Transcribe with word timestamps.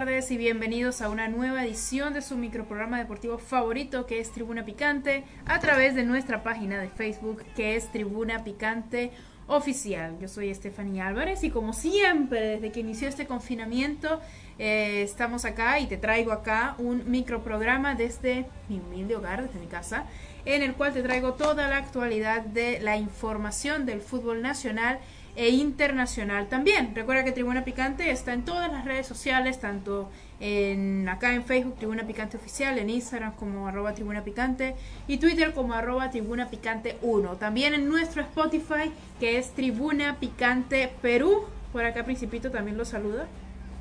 tardes 0.00 0.30
y 0.30 0.36
bienvenidos 0.36 1.00
a 1.00 1.08
una 1.08 1.26
nueva 1.26 1.64
edición 1.64 2.12
de 2.12 2.20
su 2.20 2.36
microprograma 2.36 2.98
deportivo 2.98 3.38
favorito 3.38 4.04
que 4.04 4.20
es 4.20 4.30
Tribuna 4.30 4.62
Picante 4.62 5.24
a 5.46 5.58
través 5.58 5.94
de 5.94 6.04
nuestra 6.04 6.42
página 6.42 6.78
de 6.78 6.90
Facebook 6.90 7.42
que 7.56 7.76
es 7.76 7.90
Tribuna 7.90 8.44
Picante 8.44 9.10
Oficial. 9.46 10.18
Yo 10.20 10.28
soy 10.28 10.50
Estefanía 10.50 11.06
Álvarez 11.06 11.44
y 11.44 11.50
como 11.50 11.72
siempre 11.72 12.40
desde 12.40 12.72
que 12.72 12.80
inició 12.80 13.08
este 13.08 13.26
confinamiento 13.26 14.20
eh, 14.58 15.00
estamos 15.00 15.46
acá 15.46 15.80
y 15.80 15.86
te 15.86 15.96
traigo 15.96 16.30
acá 16.30 16.74
un 16.76 17.10
microprograma 17.10 17.94
desde 17.94 18.44
mi 18.68 18.80
humilde 18.80 19.16
hogar, 19.16 19.46
desde 19.46 19.58
mi 19.58 19.66
casa, 19.66 20.04
en 20.44 20.62
el 20.62 20.74
cual 20.74 20.92
te 20.92 21.02
traigo 21.02 21.32
toda 21.32 21.68
la 21.68 21.78
actualidad 21.78 22.42
de 22.42 22.80
la 22.80 22.98
información 22.98 23.86
del 23.86 24.02
fútbol 24.02 24.42
nacional 24.42 24.98
e 25.36 25.50
internacional 25.50 26.48
también. 26.48 26.94
Recuerda 26.94 27.22
que 27.22 27.32
Tribuna 27.32 27.64
Picante 27.64 28.10
está 28.10 28.32
en 28.32 28.44
todas 28.44 28.72
las 28.72 28.84
redes 28.84 29.06
sociales, 29.06 29.60
tanto 29.60 30.10
en 30.40 31.08
acá 31.08 31.34
en 31.34 31.44
Facebook 31.44 31.76
Tribuna 31.76 32.04
Picante 32.04 32.36
Oficial, 32.36 32.78
en 32.78 32.90
Instagram 32.90 33.34
como 33.34 33.68
arroba 33.68 33.92
Tribuna 33.94 34.24
Picante 34.24 34.74
y 35.06 35.18
Twitter 35.18 35.52
como 35.52 35.74
arroba 35.74 36.10
Tribuna 36.10 36.48
Picante 36.48 36.96
1. 37.02 37.36
También 37.36 37.74
en 37.74 37.88
nuestro 37.88 38.22
Spotify 38.22 38.90
que 39.20 39.38
es 39.38 39.50
Tribuna 39.50 40.16
Picante 40.18 40.90
Perú. 41.02 41.44
Por 41.72 41.84
acá 41.84 42.04
Principito 42.04 42.50
también 42.50 42.78
lo 42.78 42.84
saluda. 42.84 43.26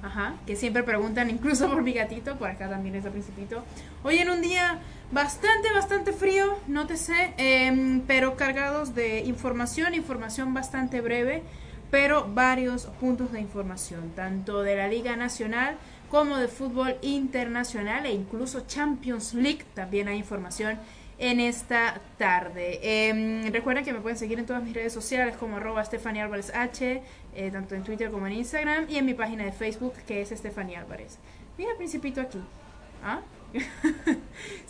Ajá, 0.04 0.36
que 0.46 0.56
siempre 0.56 0.84
preguntan 0.84 1.30
incluso 1.32 1.68
por 1.68 1.82
mi 1.82 1.94
gatito, 1.94 2.36
por 2.36 2.50
acá 2.50 2.70
también 2.70 2.96
está 2.96 3.10
Principito. 3.10 3.64
Hoy 4.04 4.18
en 4.18 4.30
un 4.30 4.42
día 4.42 4.80
bastante, 5.16 5.72
bastante 5.74 6.12
frío, 6.12 6.58
no 6.68 6.88
te 6.88 6.98
sé, 6.98 7.34
em, 7.38 8.02
pero 8.02 8.36
cargados 8.36 8.96
de 8.96 9.20
información, 9.22 9.94
información 9.94 10.54
bastante 10.54 11.00
breve, 11.00 11.42
pero 11.90 12.28
varios 12.28 12.88
puntos 13.00 13.32
de 13.32 13.40
información, 13.40 14.12
tanto 14.14 14.62
de 14.62 14.76
la 14.76 14.90
Liga 14.90 15.16
Nacional 15.16 15.78
como 16.12 16.36
de 16.36 16.50
fútbol 16.50 16.98
internacional 17.02 18.06
e 18.06 18.12
incluso 18.12 18.68
Champions 18.68 19.34
League, 19.34 19.64
también 19.74 20.10
hay 20.10 20.18
información 20.18 20.78
en 21.18 21.40
esta 21.40 22.02
tarde. 22.18 22.82
Eh, 22.84 23.50
recuerden 23.54 23.86
que 23.86 23.94
me 23.94 24.02
pueden 24.02 24.18
seguir 24.18 24.38
en 24.38 24.46
todas 24.46 24.64
mis 24.64 24.74
redes 24.74 24.92
sociales 24.92 25.38
como 25.38 25.56
arroba 25.56 25.86
Stephanie 25.86 26.24
Álvarez 26.24 26.54
H, 26.54 27.02
eh, 27.36 27.52
tanto 27.52 27.74
en 27.74 27.84
Twitter 27.86 28.12
como 28.12 28.28
en 28.28 28.34
Instagram, 28.34 28.88
y 28.90 28.98
en 28.98 29.06
mi 29.06 29.14
página 29.14 29.46
de 29.46 29.54
Facebook 29.54 29.94
que 30.06 30.20
es 30.20 30.32
Stephanie 30.32 30.76
Álvarez. 30.76 31.20
Mira, 31.58 31.72
Principito 31.78 32.20
aquí. 32.20 32.42
¿Ah? 33.02 33.22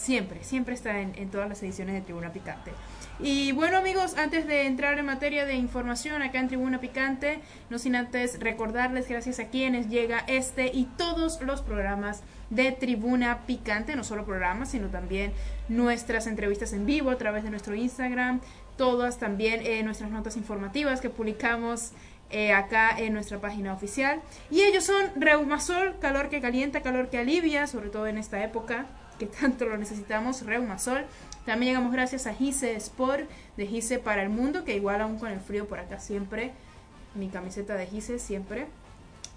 siempre, 0.05 0.43
siempre 0.43 0.75
está 0.75 0.99
en, 1.01 1.29
todas 1.31 1.49
las 1.49 1.63
ediciones 1.63 1.95
de 1.95 2.01
Tribuna 2.01 2.31
Picante. 2.31 2.71
Y 3.19 3.53
bueno 3.53 3.77
amigos, 3.77 4.15
antes 4.17 4.45
de 4.45 4.67
entrar 4.67 4.99
en 4.99 5.05
materia 5.05 5.45
de 5.45 5.55
información 5.55 6.21
acá 6.21 6.39
en 6.39 6.47
Tribuna 6.47 6.79
Picante, 6.79 7.39
no 7.71 7.79
sin 7.79 7.95
antes 7.95 8.39
recordarles 8.39 9.09
gracias 9.09 9.39
a 9.39 9.45
quienes 9.45 9.89
llega 9.89 10.19
este 10.27 10.67
y 10.67 10.85
todos 10.97 11.41
los 11.41 11.61
programas 11.61 12.21
de 12.51 12.71
Tribuna 12.71 13.47
Picante, 13.47 13.95
no 13.95 14.03
solo 14.03 14.25
programas, 14.25 14.69
sino 14.69 14.89
también 14.89 15.33
nuestras 15.69 16.27
entrevistas 16.27 16.73
en 16.73 16.85
vivo 16.85 17.09
a 17.09 17.17
través 17.17 17.43
de 17.43 17.49
nuestro 17.49 17.73
Instagram, 17.73 18.41
todas 18.77 19.17
también 19.17 19.61
eh, 19.63 19.81
nuestras 19.81 20.11
notas 20.11 20.37
informativas 20.37 21.01
que 21.01 21.09
publicamos 21.09 21.93
eh, 22.29 22.53
acá 22.53 22.99
en 22.99 23.13
nuestra 23.13 23.39
página 23.39 23.73
oficial. 23.73 24.21
Y 24.51 24.61
ellos 24.61 24.83
son 24.83 25.03
Reumasol, 25.15 25.97
calor 25.99 26.29
que 26.29 26.41
calienta, 26.41 26.81
calor 26.81 27.09
que 27.09 27.17
alivia, 27.17 27.65
sobre 27.65 27.89
todo 27.89 28.05
en 28.05 28.19
esta 28.19 28.43
época 28.43 28.85
que 29.19 29.25
tanto 29.25 29.66
lo 29.66 29.77
necesitamos, 29.77 30.45
Reumasol. 30.45 31.06
También 31.45 31.72
llegamos 31.73 31.94
gracias 31.94 32.28
a 32.28 32.34
Gise 32.34 32.75
Sport 32.75 33.29
de 33.57 33.67
Gise 33.67 34.00
para 34.00 34.23
el 34.23 34.29
Mundo, 34.29 34.63
que 34.63 34.75
igual 34.75 35.01
aún 35.01 35.19
con 35.19 35.31
el 35.31 35.39
frío 35.39 35.67
por 35.67 35.79
acá 35.79 36.00
siempre, 36.00 36.51
mi 37.13 37.29
camiseta 37.29 37.75
de 37.75 37.85
Gise 37.88 38.19
siempre. 38.19 38.67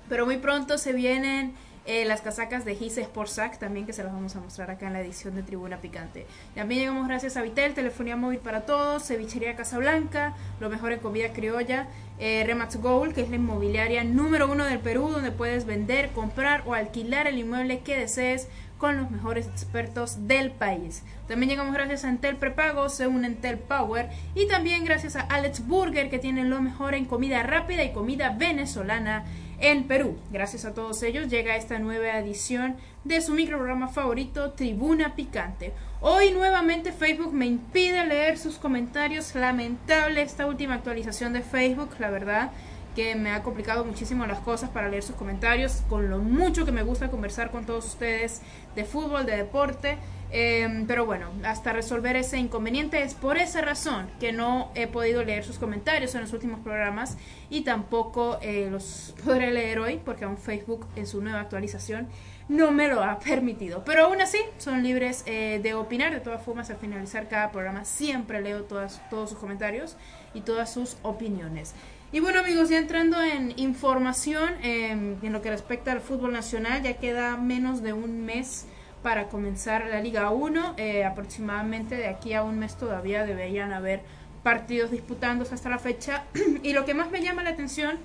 Pero 0.08 0.25
muy 0.25 0.38
pronto 0.38 0.78
se 0.78 0.92
vienen 0.92 1.52
eh, 1.88 2.04
las 2.04 2.21
casacas 2.21 2.66
de 2.66 2.75
Gise 2.75 3.00
Sport 3.00 3.31
Sac 3.31 3.59
también 3.59 3.87
que 3.87 3.94
se 3.94 4.04
las 4.04 4.12
vamos 4.12 4.37
a 4.37 4.41
mostrar 4.41 4.71
acá 4.71 4.88
en 4.88 4.93
la 4.93 5.00
edición 5.00 5.34
de 5.34 5.43
Tribuna 5.43 5.78
Picante. 5.78 6.26
También 6.54 6.82
llegamos 6.82 7.09
gracias 7.09 7.38
a 7.38 7.43
Vitel, 7.43 7.72
telefonía 7.72 8.15
móvil 8.15 8.41
para 8.41 8.66
todos, 8.66 9.06
cevichería 9.06 9.56
Casablanca, 9.56 10.34
lo 10.60 10.69
mejor 10.69 10.93
en 10.93 11.00
comida 11.00 11.32
criolla, 11.32 11.88
eh, 12.19 12.44
Remax 12.47 12.76
Gold, 12.76 13.15
que 13.15 13.22
es 13.22 13.31
la 13.31 13.37
inmobiliaria 13.37 14.04
número 14.04 14.53
uno 14.53 14.66
del 14.66 14.81
Perú, 14.81 15.09
donde 15.09 15.32
puedes 15.32 15.65
vender, 15.65 16.10
comprar 16.10 16.62
o 16.66 16.75
alquilar 16.75 17.26
el 17.26 17.38
inmueble 17.38 17.81
que 17.81 17.97
desees 17.97 18.49
con 18.76 18.99
los 18.99 19.10
mejores 19.10 19.47
expertos 19.47 20.28
del 20.28 20.50
país. 20.50 21.05
También 21.26 21.49
llegamos 21.49 21.72
gracias 21.72 22.05
a 22.05 22.10
Entel 22.10 22.37
Prepago, 22.37 22.91
según 22.91 23.25
Entel 23.25 23.56
Power, 23.56 24.10
y 24.34 24.47
también 24.47 24.84
gracias 24.84 25.16
a 25.16 25.22
Alex 25.22 25.66
Burger, 25.66 26.10
que 26.10 26.19
tiene 26.19 26.44
lo 26.44 26.60
mejor 26.60 26.94
en 26.94 27.06
comida 27.06 27.43
rápida 27.44 27.82
y 27.82 27.93
comida 27.93 28.37
venezolana 28.38 29.25
en 29.60 29.84
Perú. 29.84 30.16
Gracias 30.30 30.64
a 30.64 30.74
todos 30.74 31.02
ellos 31.02 31.28
llega 31.28 31.56
esta 31.56 31.78
nueva 31.78 32.19
edición 32.19 32.76
de 33.04 33.20
su 33.20 33.32
microprograma 33.32 33.88
favorito, 33.88 34.52
Tribuna 34.52 35.14
Picante. 35.14 35.72
Hoy 36.00 36.30
nuevamente 36.30 36.92
Facebook 36.92 37.32
me 37.32 37.46
impide 37.46 38.04
leer 38.06 38.38
sus 38.38 38.56
comentarios. 38.56 39.34
Lamentable 39.34 40.22
esta 40.22 40.46
última 40.46 40.74
actualización 40.74 41.32
de 41.32 41.42
Facebook, 41.42 41.91
la 41.98 42.10
verdad 42.10 42.52
que 42.94 43.14
me 43.14 43.30
ha 43.30 43.44
complicado 43.44 43.84
muchísimo 43.84 44.26
las 44.26 44.41
cosas 44.41 44.70
para 44.70 44.88
leer 44.88 45.04
sus 45.04 45.14
comentarios, 45.14 45.82
con 45.88 46.10
lo 46.10 46.19
mucho 46.19 46.64
que 46.64 46.72
me 46.72 46.82
gusta 46.82 47.10
conversar 47.10 47.52
con 47.52 47.64
todos 47.64 47.86
ustedes 47.86 48.42
de 48.75 48.84
fútbol, 48.84 49.25
de 49.25 49.36
deporte. 49.36 49.98
Eh, 50.30 50.84
pero 50.86 51.06
bueno, 51.06 51.30
hasta 51.44 51.72
resolver 51.72 52.16
ese 52.16 52.38
inconveniente 52.38 53.02
es 53.02 53.14
por 53.14 53.38
esa 53.38 53.62
razón 53.62 54.10
que 54.20 54.32
no 54.32 54.70
he 54.74 54.86
podido 54.86 55.24
leer 55.24 55.42
sus 55.42 55.58
comentarios 55.58 56.14
en 56.14 56.20
los 56.22 56.32
últimos 56.32 56.60
programas 56.60 57.16
y 57.48 57.62
tampoco 57.62 58.38
eh, 58.42 58.68
los 58.70 59.14
podré 59.24 59.50
leer 59.50 59.78
hoy 59.78 60.00
porque 60.04 60.24
aún 60.24 60.36
Facebook 60.36 60.86
en 60.96 61.06
su 61.06 61.22
nueva 61.22 61.40
actualización 61.40 62.08
no 62.48 62.70
me 62.70 62.88
lo 62.88 63.02
ha 63.02 63.18
permitido. 63.18 63.84
Pero 63.84 64.06
aún 64.06 64.20
así 64.20 64.38
son 64.58 64.82
libres 64.82 65.22
eh, 65.26 65.60
de 65.62 65.74
opinar. 65.74 66.12
De 66.12 66.20
todas 66.20 66.42
formas, 66.42 66.70
al 66.70 66.76
finalizar 66.76 67.28
cada 67.28 67.50
programa 67.50 67.84
siempre 67.84 68.40
leo 68.40 68.64
todas, 68.64 69.02
todos 69.10 69.30
sus 69.30 69.38
comentarios 69.38 69.96
y 70.34 70.40
todas 70.40 70.72
sus 70.72 70.96
opiniones. 71.02 71.74
Y 72.10 72.20
bueno 72.20 72.40
amigos, 72.40 72.70
ya 72.70 72.78
entrando 72.78 73.22
en 73.22 73.52
información 73.58 74.54
eh, 74.62 74.90
en 74.90 75.32
lo 75.32 75.42
que 75.42 75.50
respecta 75.50 75.92
al 75.92 76.00
fútbol 76.00 76.32
nacional, 76.32 76.82
ya 76.82 76.94
queda 76.94 77.36
menos 77.36 77.82
de 77.82 77.92
un 77.92 78.24
mes 78.24 78.66
para 79.03 79.28
comenzar 79.28 79.86
la 79.86 80.00
Liga 80.00 80.31
1. 80.31 80.75
Eh, 80.76 81.04
aproximadamente 81.04 81.97
de 81.97 82.09
aquí 82.09 82.34
a 82.34 82.42
un 82.42 82.59
mes 82.59 82.76
todavía 82.76 83.25
deberían 83.25 83.72
haber 83.72 84.03
partidos 84.42 84.91
disputándose 84.91 85.54
hasta 85.54 85.69
la 85.69 85.78
fecha. 85.78 86.25
y 86.62 86.72
lo 86.72 86.84
que 86.84 86.94
más 86.94 87.10
me 87.10 87.22
llama 87.22 87.42
la 87.42 87.50
atención 87.50 87.98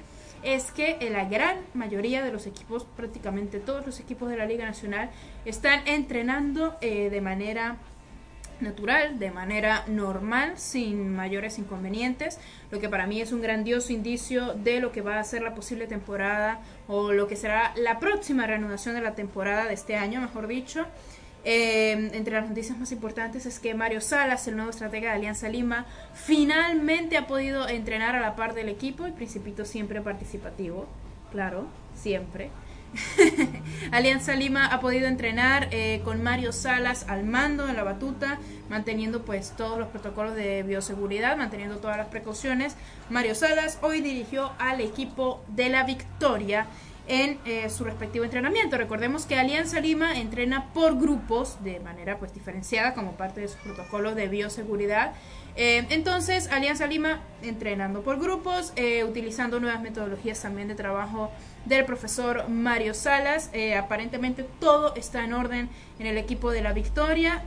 es 0.44 0.72
que 0.72 0.98
la 1.10 1.26
gran 1.26 1.58
mayoría 1.74 2.24
de 2.24 2.32
los 2.32 2.48
equipos, 2.48 2.86
prácticamente 2.98 3.60
todos 3.60 3.86
los 3.86 4.00
equipos 4.00 4.30
de 4.30 4.38
la 4.38 4.46
Liga 4.46 4.66
Nacional, 4.66 5.10
están 5.46 5.88
entrenando 5.88 6.76
eh, 6.82 7.10
de 7.10 7.22
manera 7.22 7.78
natural, 8.64 9.20
de 9.20 9.32
manera 9.32 9.84
normal, 9.88 10.54
sin 10.58 11.14
mayores 11.16 11.60
inconvenientes, 11.60 12.40
lo 12.72 12.80
que 12.80 12.90
para 12.90 13.06
mí 13.06 13.22
es 13.22 13.32
un 13.32 13.42
grandioso 13.42 13.94
indicio 13.94 14.54
de 14.54 14.80
lo 14.80 14.92
que 14.92 15.02
va 15.02 15.20
a 15.20 15.24
ser 15.24 15.42
la 15.42 15.54
posible 15.54 15.86
temporada 15.88 16.62
o 16.88 17.12
lo 17.12 17.28
que 17.28 17.36
será 17.36 17.74
la 17.76 18.00
próxima 18.00 18.48
reanudación 18.48 18.96
de 18.96 19.02
la 19.02 19.16
temporada 19.16 19.66
de 19.66 19.74
este 19.74 19.96
año, 19.96 20.22
mejor 20.22 20.48
dicho. 20.48 20.86
Eh, 21.46 21.92
entre 22.14 22.36
las 22.36 22.48
noticias 22.48 22.78
más 22.78 22.92
importantes 22.94 23.46
es 23.46 23.60
que 23.60 23.74
Mario 23.74 24.00
Salas, 24.00 24.48
el 24.48 24.56
nuevo 24.56 24.72
estratega 24.72 25.10
de 25.10 25.18
Alianza 25.18 25.50
Lima, 25.50 25.86
finalmente 26.14 27.18
ha 27.18 27.28
podido 27.28 27.68
entrenar 27.68 28.16
a 28.16 28.22
la 28.22 28.36
par 28.36 28.54
del 28.54 28.70
equipo 28.70 29.08
y 29.08 29.12
Principito 29.12 29.66
siempre 29.66 30.02
participativo, 30.02 30.88
claro, 31.32 31.68
siempre. 31.96 32.50
Alianza 33.92 34.36
Lima 34.36 34.68
ha 34.68 34.80
podido 34.80 35.08
entrenar 35.08 35.68
eh, 35.72 36.02
con 36.04 36.24
Mario 36.24 36.52
Salas 36.52 37.06
al 37.08 37.24
mando 37.24 37.68
en 37.68 37.76
la 37.76 37.84
batuta, 37.84 38.40
manteniendo 38.70 39.24
pues 39.24 39.54
todos 39.56 39.80
los 39.80 39.88
protocolos 39.90 40.36
de 40.36 40.64
bioseguridad, 40.64 41.38
manteniendo 41.38 41.78
todas 41.78 41.98
las 41.98 42.08
precauciones. 42.08 42.76
Mario 43.10 43.36
Salas 43.36 43.80
hoy 43.82 44.02
dirigió 44.02 44.52
al 44.60 44.82
equipo 44.82 45.44
de 45.48 45.70
la 45.70 45.84
Victoria 45.84 46.68
en 47.06 47.38
eh, 47.46 47.70
su 47.70 47.84
respectivo 47.84 48.24
entrenamiento. 48.24 48.78
Recordemos 48.78 49.26
que 49.26 49.36
Alianza 49.36 49.82
Lima 49.82 50.18
entrena 50.18 50.72
por 50.74 50.98
grupos 50.98 51.62
de 51.62 51.82
manera 51.82 52.18
pues 52.18 52.34
diferenciada 52.34 52.94
como 52.94 53.18
parte 53.18 53.42
de 53.42 53.50
su 53.50 53.58
protocolo 53.58 54.16
de 54.16 54.30
bioseguridad. 54.30 55.14
Eh, 55.56 55.86
entonces, 55.90 56.48
Alianza 56.48 56.88
Lima 56.88 57.22
entrenando 57.42 58.02
por 58.04 58.20
grupos, 58.20 58.74
utilizando 59.08 59.60
nuevas 59.60 59.82
metodologías 59.82 60.42
también 60.42 60.70
de 60.70 60.76
trabajo 60.76 61.30
del 61.66 61.86
profesor 61.86 62.50
Mario 62.50 62.94
Salas. 62.94 63.52
aparentemente 63.78 64.46
todo 64.60 64.96
está 64.96 65.24
en 65.24 65.34
orden 65.34 65.70
en 66.00 66.08
el 66.08 66.18
equipo 66.18 66.52
de 66.52 66.62
la 66.62 66.74
Victoria. 66.74 67.44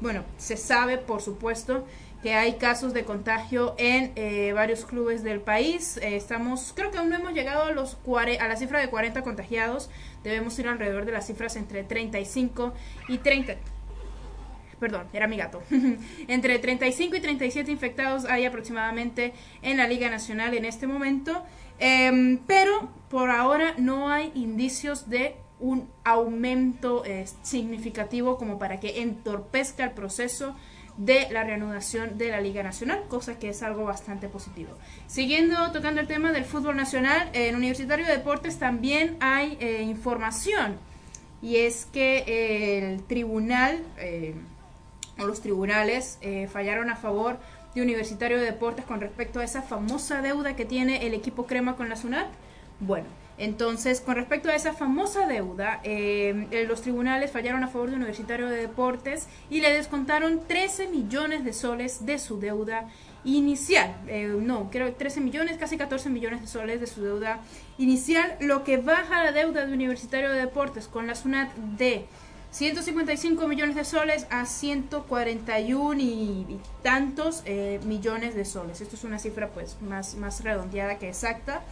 bueno, 0.00 0.24
se 0.36 0.56
sabe, 0.56 0.98
por 0.98 1.22
supuesto, 1.22 1.84
que 2.24 2.32
hay 2.32 2.54
casos 2.54 2.94
de 2.94 3.04
contagio 3.04 3.74
en 3.76 4.12
eh, 4.16 4.54
varios 4.54 4.86
clubes 4.86 5.22
del 5.22 5.42
país. 5.42 5.98
Eh, 5.98 6.16
estamos, 6.16 6.72
creo 6.74 6.90
que 6.90 6.96
aún 6.96 7.10
no 7.10 7.16
hemos 7.16 7.34
llegado 7.34 7.64
a, 7.64 7.72
los 7.72 7.98
a 8.40 8.48
la 8.48 8.56
cifra 8.56 8.80
de 8.80 8.88
40 8.88 9.20
contagiados. 9.20 9.90
Debemos 10.22 10.58
ir 10.58 10.66
alrededor 10.66 11.04
de 11.04 11.12
las 11.12 11.26
cifras 11.26 11.54
entre 11.56 11.84
35 11.84 12.72
y 13.08 13.18
30. 13.18 13.56
Perdón, 14.78 15.06
era 15.12 15.26
mi 15.26 15.36
gato. 15.36 15.62
Entre 16.28 16.58
35 16.58 17.16
y 17.16 17.20
37 17.20 17.70
infectados 17.70 18.24
hay 18.24 18.44
aproximadamente 18.44 19.32
en 19.62 19.76
la 19.76 19.86
Liga 19.86 20.10
Nacional 20.10 20.54
en 20.54 20.64
este 20.64 20.86
momento. 20.86 21.44
Em, 21.78 22.38
pero 22.46 22.88
por 23.08 23.30
ahora 23.30 23.74
no 23.78 24.10
hay 24.10 24.30
indicios 24.34 25.08
de 25.08 25.36
un 25.60 25.88
aumento 26.04 27.04
eh, 27.04 27.26
significativo 27.42 28.36
como 28.36 28.58
para 28.58 28.80
que 28.80 29.02
entorpezca 29.02 29.84
el 29.84 29.92
proceso 29.92 30.54
de 30.96 31.28
la 31.30 31.42
reanudación 31.42 32.18
de 32.18 32.30
la 32.30 32.40
Liga 32.40 32.62
Nacional, 32.62 33.04
cosa 33.08 33.38
que 33.38 33.48
es 33.48 33.62
algo 33.62 33.84
bastante 33.84 34.28
positivo. 34.28 34.70
Siguiendo 35.06 35.72
tocando 35.72 36.00
el 36.00 36.06
tema 36.06 36.32
del 36.32 36.44
fútbol 36.44 36.76
nacional, 36.76 37.30
en 37.32 37.56
Universitario 37.56 38.06
de 38.06 38.12
Deportes 38.12 38.58
también 38.58 39.16
hay 39.20 39.56
eh, 39.60 39.82
información 39.82 40.76
y 41.42 41.56
es 41.56 41.86
que 41.86 42.24
eh, 42.26 42.92
el 42.92 43.02
tribunal 43.04 43.82
o 45.18 45.26
los 45.26 45.40
tribunales 45.40 46.18
fallaron 46.50 46.90
a 46.90 46.96
favor 46.96 47.38
de 47.74 47.82
Universitario 47.82 48.38
de 48.38 48.44
Deportes 48.44 48.84
con 48.84 49.00
respecto 49.00 49.40
a 49.40 49.44
esa 49.44 49.62
famosa 49.62 50.22
deuda 50.22 50.56
que 50.56 50.64
tiene 50.64 51.06
el 51.06 51.14
equipo 51.14 51.46
Crema 51.46 51.76
con 51.76 51.88
la 51.88 51.96
SUNAT. 51.96 52.28
Bueno, 52.80 53.06
entonces, 53.36 54.00
con 54.00 54.14
respecto 54.14 54.48
a 54.48 54.54
esa 54.54 54.72
famosa 54.74 55.26
deuda, 55.26 55.80
eh, 55.82 56.64
los 56.68 56.82
tribunales 56.82 57.32
fallaron 57.32 57.64
a 57.64 57.68
favor 57.68 57.90
de 57.90 57.96
Universitario 57.96 58.48
de 58.48 58.56
Deportes 58.58 59.26
y 59.50 59.60
le 59.60 59.72
descontaron 59.72 60.40
13 60.46 60.88
millones 60.88 61.44
de 61.44 61.52
soles 61.52 62.06
de 62.06 62.18
su 62.18 62.38
deuda 62.38 62.88
inicial. 63.24 63.96
Eh, 64.06 64.32
no, 64.40 64.70
creo 64.70 64.92
13 64.92 65.20
millones, 65.20 65.56
casi 65.58 65.76
14 65.76 66.10
millones 66.10 66.42
de 66.42 66.46
soles 66.46 66.80
de 66.80 66.86
su 66.86 67.02
deuda 67.02 67.40
inicial, 67.78 68.36
lo 68.40 68.62
que 68.62 68.76
baja 68.76 69.24
la 69.24 69.32
deuda 69.32 69.66
de 69.66 69.72
Universitario 69.72 70.30
de 70.30 70.38
Deportes 70.38 70.86
con 70.86 71.08
la 71.08 71.16
SUNAT 71.16 71.52
de 71.54 72.06
155 72.54 73.48
millones 73.48 73.74
de 73.74 73.84
soles 73.84 74.28
a 74.30 74.46
141 74.46 76.00
y, 76.00 76.60
tantos 76.84 77.42
eh, 77.46 77.80
millones 77.84 78.36
de 78.36 78.44
soles. 78.44 78.80
Esto 78.80 78.94
es 78.94 79.02
una 79.02 79.18
cifra 79.18 79.48
pues 79.48 79.76
más, 79.82 80.14
más 80.14 80.44
redondeada 80.44 80.96
que 81.00 81.08
exacta, 81.08 81.62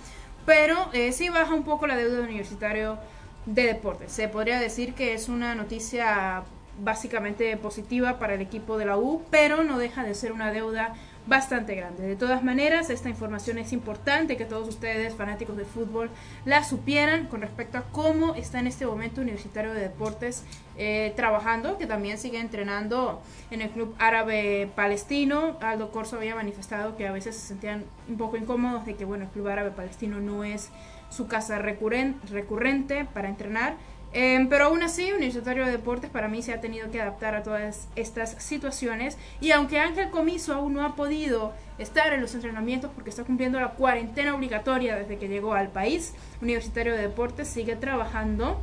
pero 0.45 0.91
eh, 0.93 1.13
sí 1.13 1.29
baja 1.29 1.55
un 1.55 1.63
poco 1.63 1.87
la 1.87 1.95
deuda 1.95 2.23
universitario 2.23 2.99
de 3.47 3.63
deportes. 3.63 4.11
Se 4.11 4.27
podría 4.27 4.59
decir 4.59 4.95
que 4.95 5.15
es 5.15 5.29
una 5.29 5.55
noticia 5.55 6.43
básicamente 6.81 7.57
positiva 7.59 8.19
para 8.19 8.35
el 8.35 8.41
equipo 8.41 8.77
de 8.77 8.87
la 8.87 8.99
U, 8.99 9.23
pero 9.31 9.63
no 9.63 9.79
deja 9.79 10.03
de 10.03 10.17
ser 10.17 10.33
una 10.33 10.51
deuda 10.51 10.95
bastante 11.27 11.75
grande. 11.75 12.07
De 12.07 12.17
todas 12.17 12.43
maneras, 12.43 12.91
esta 12.91 13.09
información 13.09 13.59
es 13.59 13.73
importante 13.73 14.37
que 14.37 14.45
todos 14.45 14.69
ustedes, 14.69 15.15
fanáticos 15.15 15.57
de 15.57 15.65
fútbol, 15.65 16.11
la 16.45 16.65
supieran 16.65 17.27
con 17.27 17.41
respecto 17.41 17.79
a 17.79 17.83
cómo 17.93 18.35
está 18.35 18.59
en 18.59 18.67
este 18.67 18.87
momento 18.87 19.21
Universitario 19.21 19.73
de 19.73 19.81
Deportes 19.81 20.45
eh, 20.77 21.13
trabajando, 21.15 21.79
que 21.79 21.87
también 21.87 22.19
sigue 22.19 22.41
entrenando 22.41 23.23
en 23.51 23.63
el 23.63 23.71
Club 23.71 23.95
Árabe 23.99 24.69
Palestino. 24.75 25.57
Aldo 25.61 25.93
Corso 25.93 26.17
había 26.17 26.35
manifestado 26.35 26.97
que 26.97 27.07
a 27.07 27.13
veces 27.13 27.37
se 27.37 27.49
sentían 27.49 27.85
un 28.09 28.17
poco 28.17 28.37
incómodos 28.37 28.85
de 28.85 28.95
que, 28.95 29.05
bueno, 29.05 29.25
el 29.25 29.31
Club 29.31 29.49
Árabe 29.49 29.71
Palestino 29.71 30.19
no 30.19 30.43
es 30.45 30.71
su 31.11 31.27
casa 31.29 31.59
recurrente 31.59 33.05
para 33.13 33.29
entrenar 33.29 33.77
Em, 34.15 34.49
pero 34.49 34.67
aún 34.67 34.83
así, 34.83 35.11
Universitario 35.11 35.65
de 35.65 35.73
Deportes 35.73 36.11
para 36.11 36.29
mí 36.29 36.43
se 36.43 36.53
ha 36.53 36.61
tenido 36.61 36.91
que 36.91 37.01
adaptar 37.01 37.35
a 37.35 37.43
todas 37.43 37.89
estas 37.97 38.43
situaciones. 38.43 39.17
Y 39.41 39.53
aunque 39.53 39.79
Ángel 39.79 40.11
Comiso 40.11 40.53
aún 40.55 40.75
no 40.75 40.85
ha 40.85 40.95
podido 40.95 41.53
estar 41.79 42.13
en 42.13 42.21
los 42.21 42.35
entrenamientos 42.35 42.91
porque 42.95 43.11
está 43.11 43.25
cumpliendo 43.25 43.59
la 43.59 43.71
cuarentena 43.71 44.35
obligatoria 44.35 44.97
desde 44.97 45.17
que 45.17 45.29
llegó 45.29 45.55
al 45.55 45.69
país, 45.69 46.15
Universitario 46.43 46.95
de 46.95 47.03
Deportes 47.03 47.49
sigue 47.49 47.75
trabajando 47.77 48.61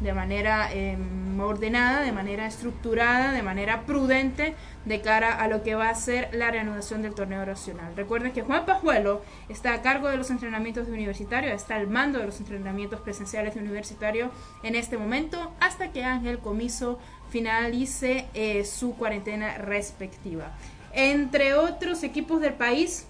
de 0.00 0.12
manera 0.12 0.72
em, 0.72 1.38
ordenada, 1.40 2.02
de 2.02 2.12
manera 2.12 2.46
estructurada, 2.46 3.32
de 3.32 3.42
manera 3.42 3.82
prudente 3.82 4.54
de 4.84 5.00
cara 5.00 5.34
a 5.34 5.48
lo 5.48 5.62
que 5.62 5.74
va 5.74 5.90
a 5.90 5.94
ser 5.94 6.28
la 6.32 6.50
reanudación 6.50 7.02
del 7.02 7.14
torneo 7.14 7.44
nacional. 7.44 7.94
Recuerden 7.96 8.32
que 8.32 8.42
Juan 8.42 8.66
Pajuelo 8.66 9.22
está 9.48 9.74
a 9.74 9.82
cargo 9.82 10.08
de 10.08 10.16
los 10.16 10.30
entrenamientos 10.30 10.86
de 10.86 10.92
universitario, 10.92 11.52
está 11.52 11.76
al 11.76 11.86
mando 11.86 12.18
de 12.18 12.26
los 12.26 12.40
entrenamientos 12.40 13.00
presenciales 13.00 13.54
de 13.54 13.60
universitario 13.60 14.30
en 14.62 14.74
este 14.74 14.96
momento, 14.96 15.52
hasta 15.60 15.92
que 15.92 16.04
Ángel 16.04 16.38
Comiso 16.38 16.98
finalice 17.30 18.26
eh, 18.34 18.64
su 18.64 18.96
cuarentena 18.96 19.58
respectiva. 19.58 20.52
Entre 20.92 21.54
otros 21.54 22.02
equipos 22.02 22.40
del 22.40 22.54
país, 22.54 23.06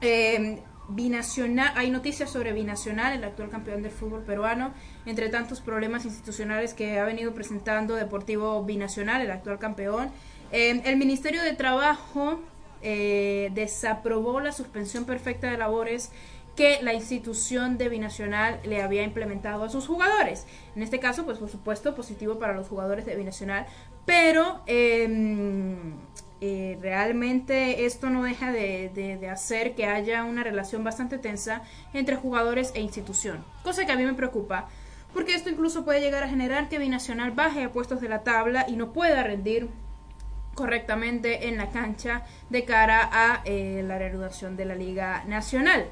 em, 0.00 0.58
Binacional, 0.88 1.72
hay 1.76 1.90
noticias 1.90 2.30
sobre 2.30 2.52
Binacional, 2.52 3.14
el 3.14 3.24
actual 3.24 3.50
campeón 3.50 3.82
del 3.82 3.92
fútbol 3.92 4.22
peruano, 4.22 4.72
entre 5.06 5.28
tantos 5.28 5.60
problemas 5.60 6.04
institucionales 6.04 6.74
que 6.74 6.98
ha 6.98 7.04
venido 7.04 7.32
presentando 7.34 7.94
Deportivo 7.94 8.62
Binacional, 8.64 9.22
el 9.22 9.30
actual 9.30 9.58
campeón. 9.58 10.10
Eh, 10.50 10.82
el 10.84 10.96
Ministerio 10.96 11.42
de 11.42 11.54
Trabajo 11.54 12.40
eh, 12.82 13.50
desaprobó 13.54 14.40
la 14.40 14.52
suspensión 14.52 15.04
perfecta 15.04 15.50
de 15.50 15.56
labores 15.56 16.10
que 16.56 16.82
la 16.82 16.92
institución 16.92 17.78
de 17.78 17.88
Binacional 17.88 18.60
le 18.64 18.82
había 18.82 19.04
implementado 19.04 19.64
a 19.64 19.70
sus 19.70 19.86
jugadores. 19.86 20.46
En 20.76 20.82
este 20.82 20.98
caso, 21.00 21.24
pues 21.24 21.38
por 21.38 21.48
supuesto, 21.48 21.94
positivo 21.94 22.38
para 22.38 22.54
los 22.54 22.68
jugadores 22.68 23.06
de 23.06 23.14
Binacional, 23.16 23.66
pero 24.04 24.62
em, 24.66 25.94
eh, 26.44 26.76
realmente 26.82 27.86
esto 27.86 28.10
no 28.10 28.24
deja 28.24 28.50
de, 28.50 29.28
hacer 29.30 29.76
que 29.76 29.86
haya 29.86 30.24
una 30.24 30.42
relación 30.42 30.82
bastante 30.82 31.16
tensa 31.16 31.62
entre 31.94 32.16
jugadores 32.16 32.72
e 32.74 32.80
institución, 32.80 33.44
cosa 33.62 33.86
que 33.86 33.92
a 33.92 33.96
mí 33.96 34.04
me 34.04 34.14
preocupa, 34.14 34.68
porque 35.14 35.36
esto 35.36 35.50
incluso 35.50 35.84
puede 35.84 36.00
llegar 36.00 36.24
a 36.24 36.28
generar 36.28 36.68
que 36.68 36.80
Binacional 36.80 37.30
baje 37.30 37.62
a 37.62 37.70
puestos 37.70 38.00
de 38.00 38.08
la 38.08 38.24
tabla 38.24 38.66
y 38.68 38.74
no 38.74 38.92
pueda 38.92 39.22
rendir 39.22 39.68
correctamente 40.56 41.46
en 41.46 41.58
la 41.58 41.70
cancha 41.70 42.24
de 42.50 42.64
cara 42.64 43.08
a 43.12 43.42
eh, 43.44 43.84
la 43.86 43.96
reanudación 43.98 44.56
de 44.56 44.64
la 44.64 44.74
Liga 44.74 45.22
Nacional. 45.28 45.86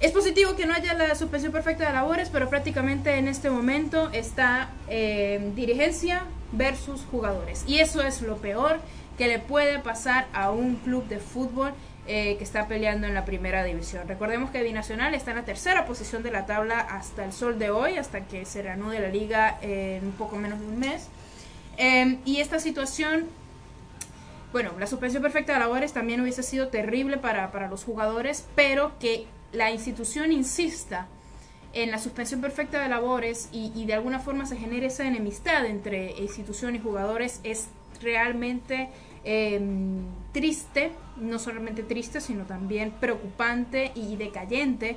Es 0.00 0.12
positivo 0.12 0.56
que 0.56 0.64
no 0.64 0.72
haya 0.72 0.94
la 0.94 1.14
suspensión 1.14 1.52
perfecta 1.52 1.86
de 1.86 1.92
labores, 1.92 2.30
pero 2.30 2.48
prácticamente 2.48 3.18
en 3.18 3.28
este 3.28 3.50
momento 3.50 4.08
está 4.14 4.70
eh, 4.88 5.52
dirigencia 5.54 6.24
versus 6.52 7.04
jugadores. 7.10 7.64
Y 7.66 7.80
eso 7.80 8.00
es 8.00 8.22
lo 8.22 8.38
peor 8.38 8.80
que 9.20 9.28
le 9.28 9.38
puede 9.38 9.80
pasar 9.80 10.28
a 10.32 10.50
un 10.50 10.76
club 10.76 11.06
de 11.06 11.18
fútbol 11.18 11.74
eh, 12.06 12.36
que 12.38 12.44
está 12.44 12.66
peleando 12.68 13.06
en 13.06 13.12
la 13.12 13.26
primera 13.26 13.62
división. 13.62 14.08
Recordemos 14.08 14.48
que 14.48 14.62
Binacional 14.62 15.12
está 15.12 15.32
en 15.32 15.36
la 15.36 15.44
tercera 15.44 15.84
posición 15.84 16.22
de 16.22 16.30
la 16.30 16.46
tabla 16.46 16.80
hasta 16.80 17.26
el 17.26 17.34
sol 17.34 17.58
de 17.58 17.68
hoy, 17.68 17.98
hasta 17.98 18.24
que 18.24 18.46
se 18.46 18.62
reanude 18.62 18.98
la 18.98 19.08
liga 19.08 19.58
en 19.60 20.06
un 20.06 20.12
poco 20.12 20.36
menos 20.36 20.58
de 20.58 20.66
un 20.66 20.78
mes. 20.78 21.08
Em, 21.76 22.16
y 22.24 22.40
esta 22.40 22.58
situación, 22.60 23.26
bueno, 24.52 24.70
la 24.78 24.86
suspensión 24.86 25.22
perfecta 25.22 25.52
de 25.52 25.58
labores 25.58 25.92
también 25.92 26.22
hubiese 26.22 26.42
sido 26.42 26.68
terrible 26.68 27.18
para, 27.18 27.52
para 27.52 27.68
los 27.68 27.84
jugadores, 27.84 28.46
pero 28.54 28.98
que 28.98 29.26
la 29.52 29.70
institución 29.70 30.32
insista 30.32 31.08
en 31.74 31.90
la 31.90 31.98
suspensión 31.98 32.40
perfecta 32.40 32.80
de 32.80 32.88
labores 32.88 33.50
y, 33.52 33.70
y, 33.74 33.84
de 33.84 33.92
alguna 33.92 34.18
forma 34.18 34.46
se 34.46 34.56
genere 34.56 34.86
esa 34.86 35.06
enemistad 35.06 35.66
entre 35.66 36.12
institución 36.12 36.74
y 36.74 36.78
jugadores 36.78 37.40
es 37.44 37.68
realmente 38.00 38.88
Em, 39.22 40.02
triste, 40.32 40.92
no 41.16 41.38
solamente 41.38 41.82
triste, 41.82 42.20
sino 42.20 42.44
también 42.44 42.90
preocupante 42.92 43.92
y 43.94 44.16
decayente 44.16 44.96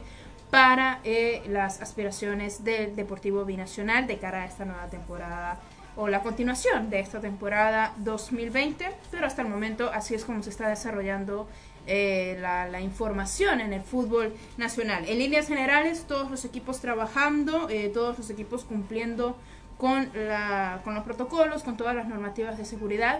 para 0.49 1.01
eh, 1.03 1.41
las 1.49 1.81
aspiraciones 1.81 2.63
del 2.63 2.95
Deportivo 2.95 3.43
Binacional 3.43 4.07
de 4.07 4.19
cara 4.19 4.43
a 4.43 4.45
esta 4.45 4.63
nueva 4.63 4.87
temporada 4.87 5.59
o 5.97 6.07
la 6.07 6.21
continuación 6.21 6.89
de 6.89 7.01
esta 7.01 7.19
temporada 7.19 7.93
2020, 7.97 8.91
pero 9.11 9.27
hasta 9.27 9.41
el 9.41 9.49
momento 9.49 9.91
así 9.91 10.15
es 10.15 10.23
como 10.23 10.41
se 10.41 10.51
está 10.51 10.69
desarrollando 10.69 11.47
eh, 11.85 12.37
la, 12.39 12.79
información 12.79 13.59
en 13.59 13.73
el 13.73 13.81
fútbol 13.81 14.33
nacional. 14.57 15.03
En 15.07 15.19
líneas 15.19 15.47
generales, 15.47 16.05
todos 16.07 16.31
los 16.31 16.45
equipos 16.45 16.79
trabajando, 16.79 17.67
eh, 17.69 17.89
todos 17.93 18.17
los 18.17 18.29
equipos 18.29 18.63
cumpliendo 18.63 19.35
con, 19.77 20.09
la, 20.15 20.79
con 20.83 20.95
los 20.95 21.03
protocolos, 21.03 21.63
con 21.63 21.75
todas 21.75 21.95
las 21.95 22.07
normativas 22.07 22.57
de 22.57 22.63
seguridad 22.65 23.19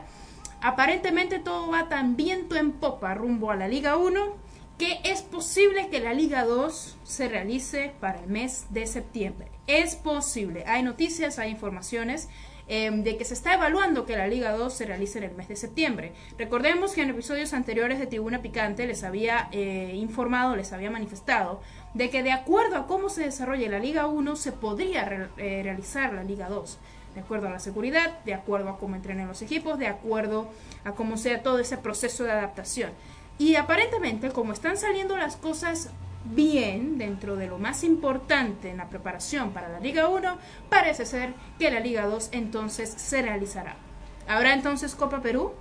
aparentemente 0.63 1.39
todo 1.39 1.69
va 1.69 1.89
tan 1.89 2.15
viento 2.15 2.55
en 2.55 2.71
popa 2.71 3.13
rumbo 3.13 3.51
a 3.51 3.55
la 3.55 3.67
Liga 3.67 3.97
1 3.97 4.43
que 4.77 4.99
es 5.03 5.21
posible 5.21 5.89
que 5.89 5.99
la 5.99 6.13
Liga 6.13 6.45
2 6.45 6.97
se 7.03 7.29
realice 7.29 7.93
para 7.99 8.19
el 8.19 8.27
mes 8.27 8.65
de 8.71 8.87
septiembre. 8.87 9.51
Es 9.67 9.95
posible, 9.95 10.63
hay 10.65 10.81
noticias, 10.81 11.37
hay 11.37 11.51
informaciones 11.51 12.27
em, 12.67 13.03
de 13.03 13.17
que 13.17 13.25
se 13.25 13.33
está 13.33 13.53
evaluando 13.53 14.05
que 14.05 14.15
la 14.15 14.27
Liga 14.27 14.51
2 14.53 14.73
se 14.73 14.85
realice 14.85 15.19
en 15.19 15.25
el 15.25 15.35
mes 15.35 15.47
de 15.49 15.57
septiembre. 15.57 16.13
Recordemos 16.37 16.93
que 16.93 17.01
en 17.01 17.11
episodios 17.11 17.53
anteriores 17.53 17.99
de 17.99 18.07
Tribuna 18.07 18.41
Picante 18.41 18.87
les 18.87 19.03
había 19.03 19.49
eh, 19.51 19.91
informado, 19.95 20.55
les 20.55 20.73
había 20.73 20.89
manifestado 20.89 21.61
de 21.93 22.09
que 22.09 22.23
de 22.23 22.31
acuerdo 22.31 22.77
a 22.77 22.87
cómo 22.87 23.09
se 23.09 23.23
desarrolle 23.23 23.69
la 23.69 23.79
Liga 23.79 24.07
1 24.07 24.35
se 24.37 24.53
podría 24.53 25.29
eh, 25.37 25.61
realizar 25.61 26.13
la 26.13 26.23
Liga 26.23 26.49
2 26.49 26.79
de 27.13 27.21
acuerdo 27.21 27.47
a 27.47 27.51
la 27.51 27.59
seguridad, 27.59 28.19
de 28.25 28.33
acuerdo 28.33 28.69
a 28.69 28.77
cómo 28.77 28.95
entrenen 28.95 29.27
los 29.27 29.41
equipos, 29.41 29.77
de 29.79 29.87
acuerdo 29.87 30.49
a 30.83 30.93
cómo 30.93 31.17
sea 31.17 31.43
todo 31.43 31.59
ese 31.59 31.77
proceso 31.77 32.23
de 32.23 32.31
adaptación. 32.31 32.91
Y 33.37 33.55
aparentemente, 33.55 34.31
como 34.31 34.53
están 34.53 34.77
saliendo 34.77 35.17
las 35.17 35.35
cosas 35.35 35.89
bien 36.25 36.97
dentro 36.97 37.35
de 37.35 37.47
lo 37.47 37.57
más 37.57 37.83
importante 37.83 38.69
en 38.69 38.77
la 38.77 38.89
preparación 38.89 39.51
para 39.51 39.69
la 39.69 39.79
Liga 39.79 40.07
1, 40.07 40.37
parece 40.69 41.05
ser 41.05 41.33
que 41.59 41.69
la 41.69 41.79
Liga 41.79 42.05
2 42.05 42.29
entonces 42.31 42.89
se 42.89 43.21
realizará. 43.21 43.75
Habrá 44.27 44.53
entonces 44.53 44.95
Copa 44.95 45.21
Perú. 45.21 45.53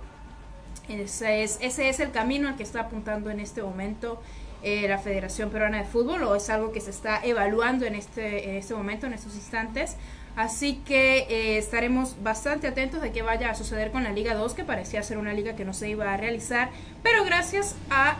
Ese 0.87 1.43
es, 1.43 1.99
el 1.99 2.11
camino 2.11 2.49
al 2.49 2.55
que 2.55 2.63
está 2.63 2.81
apuntando 2.81 3.29
en 3.29 3.39
este 3.39 3.63
momento 3.63 4.21
eh, 4.61 4.87
la 4.87 4.97
Federación 4.97 5.49
Peruana 5.49 5.79
de 5.79 5.85
Fútbol 5.85 6.23
o 6.23 6.35
es 6.35 6.49
algo 6.49 6.71
que 6.71 6.81
se 6.81 6.89
está 6.89 7.23
evaluando 7.23 7.85
en 7.85 7.95
este, 7.95 8.49
en 8.49 8.55
este 8.57 8.73
momento, 8.73 9.07
en 9.07 9.13
estos 9.13 9.35
instantes. 9.35 9.95
Así 10.35 10.81
que 10.85 11.19
eh, 11.29 11.57
estaremos 11.57 12.15
bastante 12.23 12.67
atentos 12.67 13.01
de 13.01 13.11
qué 13.11 13.21
vaya 13.21 13.51
a 13.51 13.55
suceder 13.55 13.91
con 13.91 14.03
la 14.03 14.11
Liga 14.11 14.33
2, 14.33 14.55
que 14.55 14.63
parecía 14.63 15.03
ser 15.03 15.19
una 15.19 15.33
liga 15.33 15.55
que 15.55 15.63
no 15.63 15.73
se 15.73 15.89
iba 15.89 16.11
a 16.11 16.17
realizar, 16.17 16.71
pero 17.03 17.23
gracias 17.23 17.75
a 17.91 18.17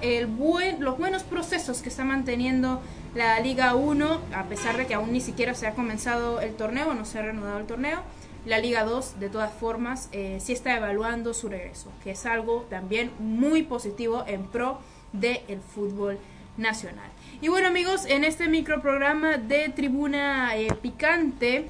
los 0.79 0.98
buenos 0.98 1.24
procesos 1.24 1.82
que 1.82 1.89
está 1.89 2.03
manteniendo 2.03 2.82
la 3.15 3.39
Liga 3.39 3.74
1, 3.74 4.22
a 4.36 4.43
pesar 4.43 4.77
de 4.77 4.86
que 4.86 4.93
aún 4.93 5.12
ni 5.12 5.22
siquiera 5.22 5.55
se 5.55 5.65
ha 5.65 5.74
comenzado 5.74 6.39
el 6.39 6.53
torneo, 6.53 6.93
no 6.93 7.05
se 7.05 7.17
ha 7.17 7.24
reanudado 7.24 7.58
el 7.58 7.65
torneo, 7.65 8.01
la 8.46 8.60
Liga 8.60 8.84
2 8.84 9.20
de 9.20 9.29
todas 9.29 9.53
formas 9.53 10.10
eh, 10.12 10.38
sí 10.41 10.53
está 10.53 10.75
evaluando 10.75 11.34
su 11.34 11.50
regreso, 11.50 11.91
que 12.03 12.12
es 12.12 12.25
algo 12.25 12.67
también 12.70 13.12
muy 13.17 13.63
positivo 13.63 14.24
en 14.27 14.43
pro 14.46 14.79
del 15.13 15.62
fútbol 15.74 16.20
nacional. 16.58 17.10
Y 17.41 17.48
bueno 17.48 17.67
amigos, 17.67 18.05
en 18.05 18.24
este 18.24 18.48
microprograma 18.50 19.38
de 19.38 19.70
Tribuna 19.70 20.55
eh, 20.58 20.67
Picante, 20.82 21.70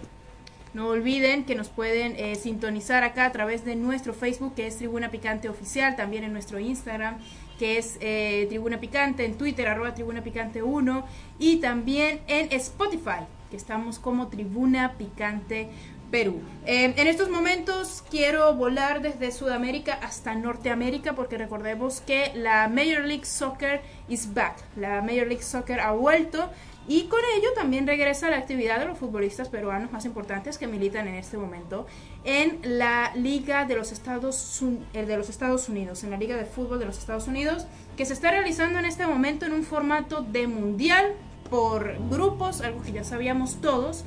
no 0.73 0.87
olviden 0.87 1.45
que 1.45 1.55
nos 1.55 1.69
pueden 1.69 2.15
eh, 2.17 2.35
sintonizar 2.35 3.03
acá 3.03 3.25
a 3.25 3.31
través 3.31 3.63
de 3.63 3.75
nuestro 3.75 4.13
Facebook, 4.13 4.55
que 4.55 4.67
es 4.67 4.77
Tribuna 4.77 5.11
Picante 5.11 5.49
Oficial, 5.49 5.95
también 5.95 6.23
en 6.23 6.33
nuestro 6.33 6.59
Instagram, 6.59 7.17
que 7.59 7.77
es 7.77 7.97
eh, 8.01 8.47
Tribuna 8.49 8.79
Picante, 8.79 9.25
en 9.25 9.37
Twitter, 9.37 9.67
arroba 9.67 9.93
Tribuna 9.93 10.23
Picante 10.23 10.63
1, 10.63 11.05
y 11.37 11.57
también 11.57 12.21
en 12.27 12.51
Spotify, 12.53 13.25
que 13.51 13.57
estamos 13.57 13.99
como 13.99 14.27
Tribuna 14.27 14.93
Picante 14.97 15.69
Perú. 16.09 16.41
En 16.65 17.07
estos 17.07 17.29
momentos 17.29 18.03
quiero 18.11 18.53
volar 18.53 19.01
desde 19.01 19.31
Sudamérica 19.31 19.93
hasta 19.95 20.35
Norteamérica 20.35 21.15
porque 21.15 21.39
recordemos 21.39 22.01
que 22.01 22.31
la 22.35 22.67
Major 22.67 23.03
League 23.03 23.25
Soccer 23.25 23.81
is 24.07 24.31
back. 24.31 24.57
La 24.75 25.01
Major 25.01 25.25
League 25.25 25.41
Soccer 25.41 25.79
ha 25.79 25.91
vuelto 25.93 26.51
y 26.87 27.03
con 27.03 27.19
ello 27.37 27.49
también 27.55 27.87
regresa 27.87 28.29
la 28.29 28.37
actividad 28.37 28.79
de 28.79 28.85
los 28.85 28.97
futbolistas 28.97 29.47
peruanos 29.47 29.91
más 29.91 30.05
importantes 30.05 30.57
que 30.57 30.67
militan 30.67 31.07
en 31.07 31.15
este 31.15 31.37
momento 31.37 31.87
en 32.25 32.59
la 32.63 33.13
Liga 33.15 33.65
de 33.65 33.75
los 33.75 33.91
Estados, 33.91 34.61
eh, 34.93 35.05
de 35.05 35.17
los 35.17 35.29
Estados 35.29 35.69
Unidos, 35.69 36.03
en 36.03 36.11
la 36.11 36.17
Liga 36.17 36.35
de 36.35 36.45
Fútbol 36.45 36.79
de 36.79 36.85
los 36.85 36.97
Estados 36.97 37.27
Unidos, 37.27 37.65
que 37.95 38.05
se 38.05 38.13
está 38.13 38.31
realizando 38.31 38.79
en 38.79 38.85
este 38.85 39.07
momento 39.07 39.45
en 39.45 39.53
un 39.53 39.63
formato 39.63 40.21
de 40.21 40.47
mundial 40.47 41.13
por 41.49 41.95
grupos, 42.09 42.61
algo 42.61 42.81
que 42.81 42.91
ya 42.91 43.03
sabíamos 43.03 43.61
todos. 43.61 44.03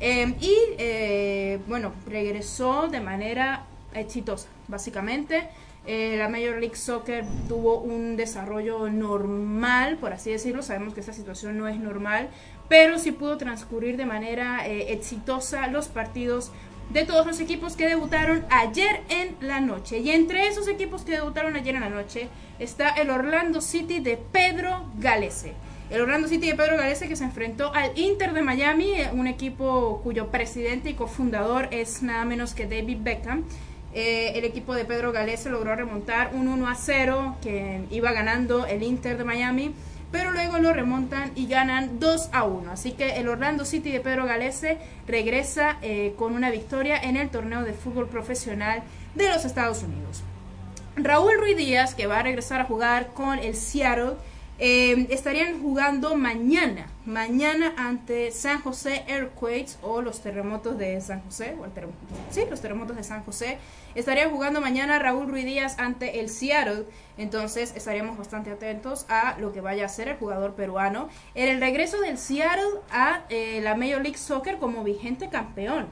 Em, 0.00 0.34
y 0.40 0.54
eh, 0.78 1.58
bueno, 1.66 1.92
regresó 2.06 2.88
de 2.88 3.00
manera 3.00 3.66
exitosa, 3.94 4.48
básicamente. 4.68 5.48
Eh, 5.86 6.16
la 6.18 6.28
Major 6.28 6.58
League 6.58 6.76
Soccer 6.76 7.24
tuvo 7.48 7.80
un 7.80 8.16
desarrollo 8.16 8.90
normal, 8.90 9.96
por 9.96 10.12
así 10.12 10.30
decirlo. 10.30 10.62
Sabemos 10.62 10.94
que 10.94 11.00
esta 11.00 11.12
situación 11.12 11.56
no 11.56 11.68
es 11.68 11.78
normal, 11.78 12.28
pero 12.68 12.98
sí 12.98 13.12
pudo 13.12 13.38
transcurrir 13.38 13.96
de 13.96 14.06
manera 14.06 14.66
eh, 14.66 14.92
exitosa 14.92 15.66
los 15.68 15.88
partidos 15.88 16.52
de 16.92 17.04
todos 17.04 17.26
los 17.26 17.40
equipos 17.40 17.76
que 17.76 17.88
debutaron 17.88 18.44
ayer 18.50 19.02
en 19.08 19.36
la 19.40 19.60
noche. 19.60 19.98
Y 19.98 20.10
entre 20.10 20.48
esos 20.48 20.68
equipos 20.68 21.02
que 21.02 21.12
debutaron 21.12 21.56
ayer 21.56 21.74
en 21.74 21.82
la 21.82 21.88
noche 21.88 22.28
está 22.58 22.90
el 22.90 23.10
Orlando 23.10 23.60
City 23.60 24.00
de 24.00 24.16
Pedro 24.16 24.84
Galese. 24.98 25.54
El 25.88 26.02
Orlando 26.02 26.28
City 26.28 26.48
de 26.48 26.56
Pedro 26.56 26.76
Galese 26.76 27.08
que 27.08 27.16
se 27.16 27.24
enfrentó 27.24 27.72
al 27.74 27.96
Inter 27.98 28.32
de 28.32 28.42
Miami, 28.42 28.92
eh, 28.92 29.10
un 29.12 29.26
equipo 29.26 30.00
cuyo 30.02 30.28
presidente 30.28 30.90
y 30.90 30.94
cofundador 30.94 31.68
es 31.70 32.02
nada 32.02 32.24
menos 32.24 32.54
que 32.54 32.66
David 32.66 32.98
Beckham. 33.00 33.44
Eh, 33.92 34.32
el 34.36 34.44
equipo 34.44 34.74
de 34.74 34.84
Pedro 34.84 35.10
Galese 35.10 35.50
logró 35.50 35.74
remontar 35.74 36.30
un 36.34 36.46
1 36.46 36.68
a 36.68 36.74
0 36.74 37.36
que 37.42 37.82
iba 37.90 38.12
ganando 38.12 38.66
el 38.66 38.82
Inter 38.82 39.18
de 39.18 39.24
Miami, 39.24 39.74
pero 40.12 40.30
luego 40.30 40.58
lo 40.58 40.72
remontan 40.72 41.32
y 41.34 41.46
ganan 41.46 41.98
2 41.98 42.30
a 42.32 42.44
1. 42.44 42.70
Así 42.70 42.92
que 42.92 43.16
el 43.16 43.28
Orlando 43.28 43.64
City 43.64 43.90
de 43.90 44.00
Pedro 44.00 44.26
Galese 44.26 44.78
regresa 45.06 45.78
eh, 45.82 46.14
con 46.16 46.34
una 46.34 46.50
victoria 46.50 46.98
en 46.98 47.16
el 47.16 47.30
torneo 47.30 47.64
de 47.64 47.72
fútbol 47.72 48.08
profesional 48.08 48.82
de 49.14 49.28
los 49.28 49.44
Estados 49.44 49.82
Unidos. 49.82 50.22
Raúl 50.96 51.38
Ruiz 51.38 51.56
Díaz, 51.56 51.94
que 51.94 52.06
va 52.06 52.18
a 52.18 52.22
regresar 52.22 52.60
a 52.60 52.64
jugar 52.64 53.08
con 53.14 53.38
el 53.38 53.54
Seattle, 53.54 54.14
eh, 54.62 55.06
estarían 55.08 55.62
jugando 55.62 56.16
mañana, 56.16 56.86
mañana 57.06 57.72
ante 57.78 58.30
San 58.30 58.60
José 58.60 59.04
Earthquakes 59.08 59.78
o 59.80 60.02
los 60.02 60.20
terremotos 60.20 60.76
de 60.76 61.00
San 61.00 61.22
José, 61.22 61.56
o 61.58 61.64
sí, 62.30 62.42
los 62.50 62.60
terremotos 62.60 62.94
de 62.94 63.02
San 63.02 63.24
José. 63.24 63.56
Estarían 63.94 64.30
jugando 64.30 64.60
mañana 64.60 64.98
Raúl 64.98 65.28
Ruiz 65.28 65.46
Díaz 65.46 65.78
ante 65.78 66.20
el 66.20 66.28
Seattle, 66.28 66.84
entonces 67.16 67.72
estaríamos 67.74 68.18
bastante 68.18 68.50
atentos 68.50 69.06
a 69.08 69.38
lo 69.38 69.50
que 69.52 69.62
vaya 69.62 69.84
a 69.84 69.86
hacer 69.86 70.08
el 70.08 70.16
jugador 70.18 70.54
peruano 70.54 71.08
en 71.34 71.48
el 71.48 71.58
regreso 71.58 71.98
del 72.02 72.18
Seattle 72.18 72.80
a 72.90 73.24
eh, 73.30 73.60
la 73.62 73.76
Major 73.76 74.02
League 74.02 74.18
Soccer 74.18 74.58
como 74.58 74.84
vigente 74.84 75.30
campeón. 75.30 75.86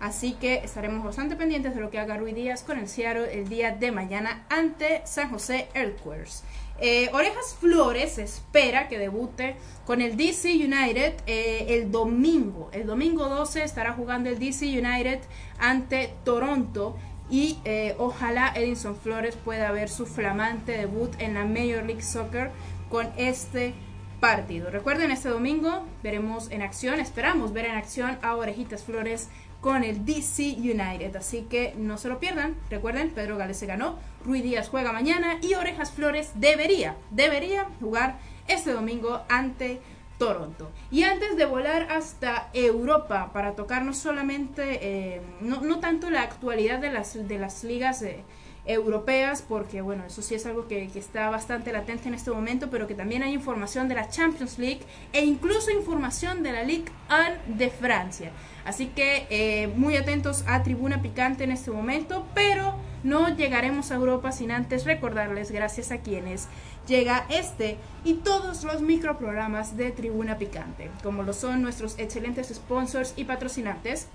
Así 0.00 0.32
que 0.34 0.56
estaremos 0.56 1.02
bastante 1.04 1.36
pendientes 1.36 1.74
de 1.74 1.80
lo 1.80 1.88
que 1.88 1.98
haga 1.98 2.16
Ruiz 2.18 2.34
Díaz 2.34 2.62
con 2.62 2.78
el 2.78 2.88
Seattle 2.88 3.32
el 3.32 3.48
día 3.48 3.70
de 3.70 3.90
mañana 3.90 4.44
ante 4.50 5.00
San 5.06 5.30
José 5.30 5.68
Earthquakes. 5.74 6.42
Eh, 6.84 7.10
Orejas 7.12 7.56
Flores 7.60 8.18
espera 8.18 8.88
que 8.88 8.98
debute 8.98 9.54
con 9.86 10.02
el 10.02 10.16
DC 10.16 10.52
United 10.52 11.14
eh, 11.28 11.66
el 11.68 11.92
domingo. 11.92 12.70
El 12.72 12.88
domingo 12.88 13.28
12 13.28 13.62
estará 13.62 13.92
jugando 13.92 14.28
el 14.28 14.40
DC 14.40 14.66
United 14.66 15.20
ante 15.60 16.12
Toronto 16.24 16.96
y 17.30 17.60
eh, 17.64 17.94
ojalá 17.98 18.52
Edinson 18.56 18.96
Flores 18.96 19.36
pueda 19.36 19.70
ver 19.70 19.88
su 19.88 20.06
flamante 20.06 20.72
debut 20.72 21.14
en 21.20 21.34
la 21.34 21.44
Major 21.44 21.84
League 21.84 22.02
Soccer 22.02 22.50
con 22.88 23.10
este 23.16 23.74
partido. 24.18 24.68
Recuerden, 24.68 25.12
este 25.12 25.28
domingo 25.28 25.86
veremos 26.02 26.50
en 26.50 26.62
acción, 26.62 26.98
esperamos 26.98 27.52
ver 27.52 27.66
en 27.66 27.76
acción 27.76 28.18
a 28.22 28.34
Orejitas 28.34 28.82
Flores 28.82 29.28
con 29.60 29.84
el 29.84 30.04
DC 30.04 30.56
United. 30.58 31.14
Así 31.14 31.42
que 31.48 31.74
no 31.78 31.96
se 31.96 32.08
lo 32.08 32.18
pierdan. 32.18 32.56
Recuerden, 32.68 33.10
Pedro 33.10 33.38
Gales 33.38 33.56
se 33.56 33.66
ganó, 33.66 33.98
Rui 34.24 34.42
Díaz 34.42 34.68
juega 34.68 34.92
mañana 34.92 35.38
y 35.42 35.54
Orejas 35.54 35.90
Flores 35.90 36.32
debería, 36.34 36.96
debería 37.10 37.66
jugar 37.80 38.18
este 38.48 38.72
domingo 38.72 39.22
ante 39.28 39.80
Toronto. 40.18 40.70
Y 40.90 41.02
antes 41.02 41.36
de 41.36 41.46
volar 41.46 41.88
hasta 41.90 42.48
Europa 42.52 43.30
para 43.32 43.52
tocar 43.52 43.84
no 43.84 43.92
solamente, 43.94 44.78
eh, 44.82 45.20
no, 45.40 45.60
no, 45.62 45.80
tanto 45.80 46.10
la 46.10 46.22
actualidad 46.22 46.78
de 46.78 46.92
las, 46.92 47.26
de 47.26 47.38
las 47.38 47.64
ligas 47.64 48.04
europeas, 48.64 49.42
porque 49.42 49.80
bueno, 49.80 50.04
eso 50.06 50.22
sí 50.22 50.36
es 50.36 50.46
algo 50.46 50.68
que, 50.68 50.88
que, 50.88 50.98
está 51.00 51.28
bastante 51.30 51.72
latente 51.72 52.06
en 52.06 52.14
este 52.14 52.30
momento, 52.30 52.70
pero 52.70 52.86
que 52.86 52.94
también 52.94 53.24
hay 53.24 53.32
información 53.32 53.88
de 53.88 53.96
la 53.96 54.08
Champions 54.08 54.58
League 54.58 54.82
e 55.12 55.24
incluso 55.24 55.72
información 55.72 56.44
de 56.44 56.52
la 56.52 56.62
Ligue 56.62 56.92
1 57.08 57.58
de 57.58 57.70
Francia. 57.70 58.30
Así 58.64 58.86
que 58.86 59.26
eh, 59.30 59.66
muy 59.74 59.96
atentos 59.96 60.44
a 60.46 60.62
Tribuna 60.62 61.02
Picante 61.02 61.42
en 61.42 61.50
este 61.50 61.72
momento, 61.72 62.24
pero 62.34 62.76
no 63.02 63.34
llegaremos 63.34 63.90
a 63.90 63.96
Europa 63.96 64.32
sin 64.32 64.50
antes 64.50 64.84
recordarles, 64.84 65.50
gracias 65.50 65.90
a 65.90 65.98
quienes 65.98 66.48
llega 66.86 67.26
este 67.28 67.76
y 68.04 68.14
todos 68.14 68.64
los 68.64 68.82
microprogramas 68.82 69.76
de 69.76 69.90
Tribuna 69.90 70.38
Picante, 70.38 70.90
como 71.02 71.22
lo 71.22 71.32
son 71.32 71.62
nuestros 71.62 71.98
excelentes 71.98 72.48
sponsors 72.48 73.14
y 73.16 73.24
patrocinantes 73.24 74.08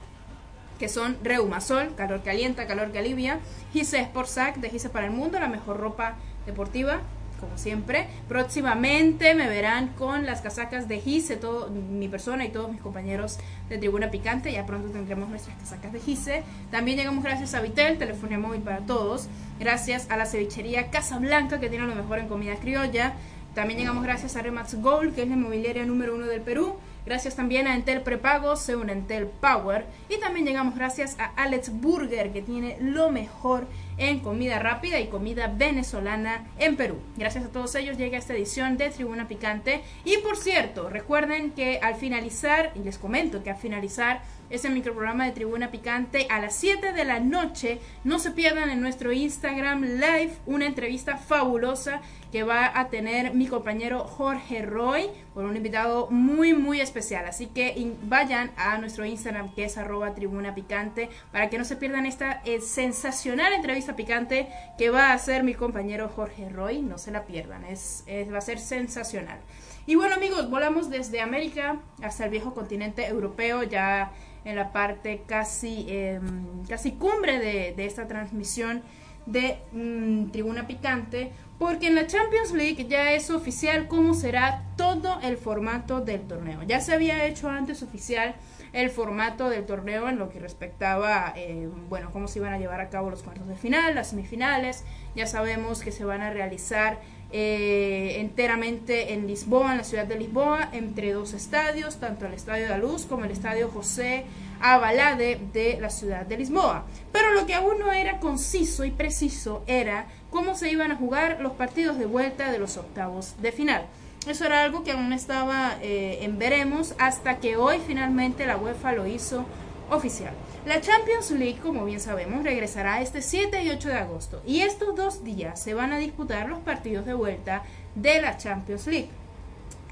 que 0.77 0.89
son 0.89 1.17
Reumasol, 1.23 1.95
calor 1.95 2.21
que 2.21 2.29
alienta, 2.29 2.67
calor 2.67 2.91
que 2.91 2.99
alivia, 2.99 3.39
Gise 3.73 4.03
Sportsac 4.05 4.57
de 4.57 4.69
Gise 4.69 4.89
para 4.89 5.07
el 5.07 5.11
Mundo, 5.11 5.39
la 5.39 5.47
mejor 5.47 5.77
ropa 5.77 6.15
deportiva, 6.45 7.01
como 7.39 7.57
siempre. 7.57 8.07
Próximamente 8.27 9.33
me 9.35 9.47
verán 9.47 9.89
con 9.89 10.25
las 10.25 10.41
casacas 10.41 10.87
de 10.87 10.99
Gise, 10.99 11.37
todo 11.37 11.69
mi 11.69 12.07
persona 12.07 12.45
y 12.45 12.49
todos 12.49 12.71
mis 12.71 12.81
compañeros 12.81 13.37
de 13.69 13.77
Tribuna 13.77 14.11
Picante. 14.11 14.51
Ya 14.51 14.65
pronto 14.65 14.89
tendremos 14.89 15.29
nuestras 15.29 15.57
casacas 15.57 15.93
de 15.93 15.99
Gise. 15.99 16.43
También 16.71 16.97
llegamos 16.97 17.23
gracias 17.23 17.53
a 17.53 17.61
Vitel, 17.61 17.97
telefonía 17.97 18.39
móvil 18.39 18.61
para 18.61 18.79
todos. 18.79 19.27
Gracias 19.59 20.09
a 20.09 20.17
la 20.17 20.25
cevichería 20.25 20.89
Casa 20.89 21.19
Blanca, 21.19 21.59
que 21.59 21.69
tiene 21.69 21.87
lo 21.87 21.95
mejor 21.95 22.19
en 22.19 22.27
comida 22.27 22.55
criolla. 22.55 23.13
También 23.55 23.79
llegamos 23.79 24.03
gracias 24.03 24.35
a 24.35 24.41
Remax 24.41 24.75
Gold, 24.81 25.15
que 25.15 25.23
es 25.23 25.27
la 25.27 25.33
inmobiliaria 25.33 25.83
número 25.85 26.15
uno 26.15 26.27
del 26.27 26.41
Perú. 26.41 26.75
Gracias 27.07 27.37
también 27.37 27.67
a 27.67 27.75
Entel 27.75 28.01
Prepago, 28.01 28.57
se 28.57 28.75
une 28.75 28.91
Entel 28.91 29.27
Power. 29.27 29.85
Y 30.09 30.19
también 30.19 30.45
llegamos 30.45 30.75
gracias 30.75 31.17
a 31.19 31.27
Alex 31.41 31.71
Burger, 31.71 32.33
que 32.33 32.41
tiene 32.41 32.75
lo 32.81 33.11
mejor 33.11 33.65
en 33.97 34.19
comida 34.19 34.59
rápida 34.59 34.99
y 34.99 35.07
comida 35.07 35.47
venezolana 35.47 36.45
en 36.59 36.75
Perú. 36.75 36.97
Gracias 37.15 37.45
a 37.45 37.47
todos 37.47 37.73
ellos 37.75 37.97
llega 37.97 38.17
esta 38.17 38.33
edición 38.33 38.75
de 38.75 38.89
Tribuna 38.89 39.29
Picante. 39.29 39.83
Y 40.03 40.17
por 40.17 40.35
cierto, 40.35 40.89
recuerden 40.89 41.51
que 41.51 41.79
al 41.81 41.95
finalizar, 41.95 42.73
y 42.75 42.79
les 42.79 42.97
comento 42.97 43.41
que 43.41 43.51
al 43.51 43.57
finalizar 43.57 44.21
ese 44.49 44.69
microprograma 44.69 45.25
de 45.25 45.31
Tribuna 45.31 45.71
Picante 45.71 46.27
a 46.29 46.39
las 46.39 46.55
7 46.55 46.93
de 46.93 47.05
la 47.05 47.19
noche, 47.19 47.79
no 48.03 48.19
se 48.19 48.31
pierdan 48.31 48.69
en 48.69 48.81
nuestro 48.81 49.11
Instagram 49.11 49.83
Live 49.83 50.33
una 50.45 50.65
entrevista 50.65 51.17
fabulosa 51.17 52.01
que 52.31 52.43
va 52.43 52.77
a 52.77 52.89
tener 52.89 53.33
mi 53.33 53.47
compañero 53.47 53.99
Jorge 53.99 54.61
Roy 54.61 55.09
con 55.33 55.45
un 55.45 55.55
invitado 55.55 56.07
muy 56.09 56.53
muy 56.53 56.81
especial. 56.81 57.25
Así 57.25 57.47
que 57.47 57.93
vayan 58.03 58.51
a 58.57 58.77
nuestro 58.77 59.05
Instagram 59.05 59.53
que 59.53 59.65
es 59.65 59.77
arroba 59.77 60.13
tribuna 60.13 60.53
picante 60.53 61.09
para 61.31 61.49
que 61.49 61.57
no 61.57 61.65
se 61.65 61.75
pierdan 61.75 62.05
esta 62.05 62.41
eh, 62.45 62.59
sensacional 62.61 63.53
entrevista 63.53 63.95
picante 63.95 64.49
que 64.77 64.89
va 64.89 65.11
a 65.11 65.13
hacer 65.13 65.43
mi 65.43 65.53
compañero 65.53 66.09
Jorge 66.09 66.49
Roy. 66.49 66.81
No 66.81 66.97
se 66.97 67.11
la 67.11 67.25
pierdan, 67.25 67.63
es, 67.65 68.03
va 68.33 68.39
a 68.39 68.41
ser 68.41 68.59
sensacional. 68.59 69.39
Y 69.85 69.95
bueno 69.95 70.15
amigos, 70.15 70.49
volamos 70.49 70.89
desde 70.89 71.21
América 71.21 71.79
hasta 72.01 72.25
el 72.25 72.31
viejo 72.31 72.53
continente 72.53 73.07
europeo, 73.07 73.63
ya 73.63 74.11
en 74.47 74.55
la 74.55 74.71
parte 74.71 75.23
casi, 75.27 75.85
em, 75.89 76.65
casi 76.67 76.93
cumbre 76.93 77.39
de, 77.39 77.73
de 77.75 77.85
esta 77.85 78.07
transmisión 78.07 78.81
de 79.25 79.59
mm, 79.73 80.31
Tribuna 80.31 80.65
Picante, 80.67 81.31
porque 81.59 81.87
en 81.87 81.95
la 81.95 82.07
Champions 82.07 82.53
League 82.53 82.87
ya 82.87 83.11
es 83.11 83.29
oficial 83.29 83.87
cómo 83.87 84.13
será 84.13 84.63
todo 84.77 85.19
el 85.21 85.37
formato 85.37 86.01
del 86.01 86.21
torneo. 86.21 86.63
Ya 86.63 86.79
se 86.79 86.93
había 86.93 87.25
hecho 87.25 87.49
antes 87.49 87.83
oficial 87.83 88.35
el 88.73 88.89
formato 88.89 89.49
del 89.49 89.65
torneo 89.65 90.07
en 90.07 90.19
lo 90.19 90.29
que 90.29 90.39
respectaba, 90.39 91.33
eh, 91.35 91.69
bueno, 91.89 92.11
cómo 92.11 92.27
se 92.27 92.39
iban 92.39 92.53
a 92.53 92.57
llevar 92.57 92.79
a 92.79 92.89
cabo 92.89 93.09
los 93.09 93.23
cuartos 93.23 93.47
de 93.47 93.55
final, 93.55 93.95
las 93.95 94.09
semifinales. 94.09 94.85
Ya 95.15 95.25
sabemos 95.25 95.81
que 95.81 95.91
se 95.91 96.05
van 96.05 96.21
a 96.21 96.31
realizar 96.31 96.99
eh, 97.31 98.17
enteramente 98.19 99.13
en 99.13 99.27
Lisboa, 99.27 99.71
en 99.71 99.77
la 99.79 99.83
ciudad 99.83 100.05
de 100.05 100.17
Lisboa, 100.17 100.69
entre 100.71 101.11
dos 101.11 101.33
estadios, 101.33 101.97
tanto 101.97 102.25
el 102.25 102.33
Estadio 102.33 102.69
de 102.69 102.77
Luz 102.77 103.05
como 103.05 103.25
el 103.25 103.31
Estadio 103.31 103.69
José 103.69 104.25
Abalade 104.61 105.39
de 105.53 105.77
la 105.81 105.89
ciudad 105.89 106.25
de 106.25 106.37
Lisboa. 106.37 106.85
Pero 107.11 107.33
lo 107.33 107.45
que 107.45 107.53
aún 107.53 107.79
no 107.79 107.91
era 107.91 108.19
conciso 108.19 108.85
y 108.85 108.91
preciso 108.91 109.63
era 109.67 110.07
cómo 110.29 110.55
se 110.55 110.71
iban 110.71 110.91
a 110.91 110.95
jugar 110.95 111.39
los 111.41 111.53
partidos 111.53 111.97
de 111.97 112.05
vuelta 112.05 112.51
de 112.51 112.59
los 112.59 112.77
octavos 112.77 113.35
de 113.41 113.51
final. 113.51 113.85
Eso 114.27 114.45
era 114.45 114.63
algo 114.63 114.83
que 114.83 114.91
aún 114.91 115.13
estaba 115.13 115.77
eh, 115.81 116.19
en 116.21 116.37
veremos 116.37 116.95
hasta 116.97 117.37
que 117.37 117.55
hoy 117.55 117.79
finalmente 117.85 118.45
la 118.45 118.57
UEFA 118.57 118.91
lo 118.91 119.07
hizo 119.07 119.45
oficial. 119.89 120.33
La 120.65 120.81
Champions 120.81 121.31
League, 121.31 121.59
como 121.61 121.85
bien 121.85 121.99
sabemos, 121.99 122.43
regresará 122.43 123.01
este 123.01 123.21
7 123.21 123.63
y 123.63 123.69
8 123.69 123.89
de 123.89 123.95
agosto 123.95 124.41
y 124.45 124.61
estos 124.61 124.95
dos 124.95 125.23
días 125.23 125.61
se 125.61 125.73
van 125.73 125.93
a 125.93 125.97
disputar 125.97 126.49
los 126.49 126.59
partidos 126.59 127.05
de 127.05 127.13
vuelta 127.13 127.63
de 127.95 128.21
la 128.21 128.37
Champions 128.37 128.87
League. 128.87 129.09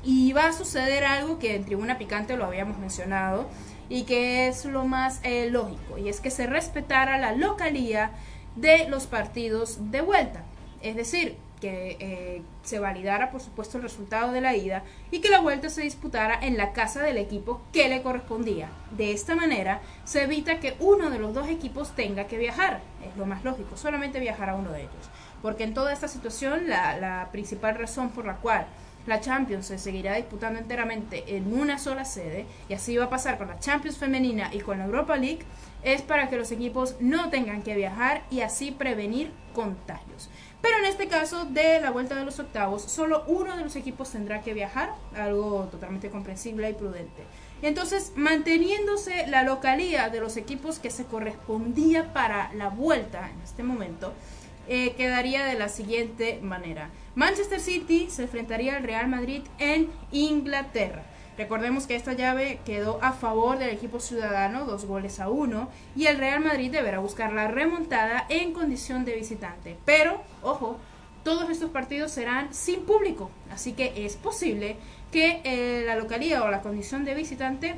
Y 0.04 0.34
va 0.34 0.48
a 0.48 0.54
suceder 0.54 1.04
algo 1.04 1.40
que 1.40 1.56
en 1.56 1.66
Tribuna 1.66 1.98
Picante 1.98 2.38
lo 2.38 2.46
habíamos 2.46 2.78
mencionado 2.78 3.48
y 3.90 4.04
que 4.04 4.48
es 4.48 4.66
lo 4.66 4.86
más 4.86 5.20
eh, 5.24 5.50
lógico, 5.50 5.98
y 5.98 6.10
es 6.10 6.20
que 6.20 6.32
se 6.32 6.48
respetara 6.48 7.18
la 7.18 7.34
localía 7.34 8.12
de 8.56 8.88
los 8.88 9.06
partidos 9.06 9.92
de 9.92 10.02
vuelta. 10.02 10.44
Es 10.82 10.96
decir, 10.96 11.38
que 11.66 11.98
eh, 12.00 12.42
se 12.62 12.78
validara 12.78 13.32
por 13.32 13.42
supuesto 13.42 13.78
el 13.78 13.84
resultado 13.84 14.32
de 14.32 14.40
la 14.40 14.56
ida 14.56 14.84
y 15.10 15.20
que 15.20 15.30
la 15.30 15.40
vuelta 15.40 15.68
se 15.70 15.82
disputara 15.82 16.38
en 16.40 16.58
la 16.58 16.74
casa 16.74 17.02
del 17.02 17.18
equipo 17.18 17.60
que 17.74 17.90
le 17.90 18.04
correspondía. 18.04 18.70
De 18.92 19.12
esta 19.12 19.36
manera 19.36 19.82
se 20.04 20.22
evita 20.22 20.60
que 20.60 20.76
uno 20.80 21.10
de 21.10 21.18
los 21.18 21.34
dos 21.34 21.50
equipos 21.50 21.96
tenga 21.96 22.28
que 22.28 22.38
viajar, 22.38 22.82
es 23.04 23.18
lo 23.18 23.26
más 23.26 23.44
lógico, 23.44 23.78
solamente 23.78 24.20
viajar 24.20 24.52
a 24.52 24.56
uno 24.56 24.72
de 24.72 24.82
ellos. 24.82 25.10
Porque 25.42 25.64
en 25.64 25.74
toda 25.74 25.92
esta 25.92 26.08
situación 26.08 26.70
la, 26.70 27.00
la 27.00 27.30
principal 27.32 27.80
razón 27.80 28.12
por 28.12 28.26
la 28.26 28.36
cual 28.36 28.68
la 29.08 29.20
Champions 29.20 29.66
se 29.66 29.80
seguirá 29.80 30.14
disputando 30.14 30.60
enteramente 30.60 31.36
en 31.36 31.52
una 31.52 31.80
sola 31.80 32.06
sede 32.06 32.46
y 32.70 32.76
así 32.76 32.96
va 32.96 33.06
a 33.06 33.10
pasar 33.10 33.40
con 33.40 33.48
la 33.48 33.60
Champions 33.60 33.98
femenina 33.98 34.52
y 34.54 34.60
con 34.60 34.78
la 34.78 34.86
Europa 34.86 35.16
League 35.16 35.46
es 35.82 36.04
para 36.04 36.30
que 36.30 36.38
los 36.38 36.52
equipos 36.52 36.96
no 37.00 37.30
tengan 37.32 37.64
que 37.64 37.76
viajar 37.76 38.22
y 38.30 38.42
así 38.42 38.70
prevenir 38.70 39.32
contagios. 39.54 40.30
Pero 40.62 40.78
en 40.80 40.86
este 40.86 41.08
caso 41.08 41.46
de 41.46 41.80
la 41.80 41.92
vuelta 41.92 42.16
de 42.16 42.26
los 42.26 42.40
octavos, 42.40 42.82
solo 42.84 43.24
uno 43.28 43.56
de 43.56 43.64
los 43.64 43.76
equipos 43.76 44.12
tendrá 44.12 44.42
que 44.42 44.54
viajar, 44.54 44.94
algo 45.16 45.68
totalmente 45.72 46.10
comprensible 46.10 46.70
y 46.70 46.74
prudente. 46.74 47.24
Entonces, 47.62 48.14
manteniéndose 48.16 49.28
la 49.28 49.44
localía 49.44 50.10
de 50.10 50.20
los 50.20 50.38
equipos 50.38 50.80
que 50.80 50.92
se 50.92 51.06
correspondía 51.06 52.14
para 52.14 52.52
la 52.54 52.70
vuelta 52.70 53.30
en 53.30 53.42
este 53.42 53.64
momento, 53.64 54.14
eh, 54.68 54.94
quedaría 54.96 55.46
de 55.46 55.58
la 55.58 55.70
siguiente 55.70 56.40
manera. 56.42 56.90
Manchester 57.14 57.60
City 57.60 58.08
se 58.10 58.24
enfrentaría 58.24 58.76
al 58.76 58.84
Real 58.84 59.08
Madrid 59.08 59.44
en 59.60 59.90
Inglaterra. 60.12 61.04
Recordemos 61.38 61.86
que 61.86 61.96
esta 61.96 62.14
llave 62.14 62.60
quedó 62.66 63.00
a 63.02 63.12
favor 63.12 63.58
del 63.58 63.70
equipo 63.70 64.00
ciudadano, 64.00 64.66
dos 64.66 64.86
goles 64.86 65.20
a 65.20 65.30
uno, 65.30 65.70
y 65.96 66.08
el 66.08 66.18
Real 66.18 66.40
Madrid 66.40 66.72
deberá 66.72 67.00
buscar 67.00 67.34
la 67.34 67.48
remontada 67.48 68.26
en 68.30 68.54
condición 68.54 69.04
de 69.04 69.16
visitante. 69.16 69.78
Pero, 69.86 70.22
ojo, 70.42 70.78
todos 71.24 71.50
estos 71.50 71.72
partidos 71.72 72.12
serán 72.12 72.54
sin 72.54 72.82
público, 72.86 73.30
así 73.52 73.74
que 73.74 74.06
es 74.06 74.16
posible 74.16 74.78
que 75.12 75.42
eh, 75.44 75.84
la 75.86 75.96
localidad 75.96 76.44
o 76.44 76.52
la 76.52 76.62
condición 76.62 77.04
de 77.04 77.16
visitante 77.16 77.76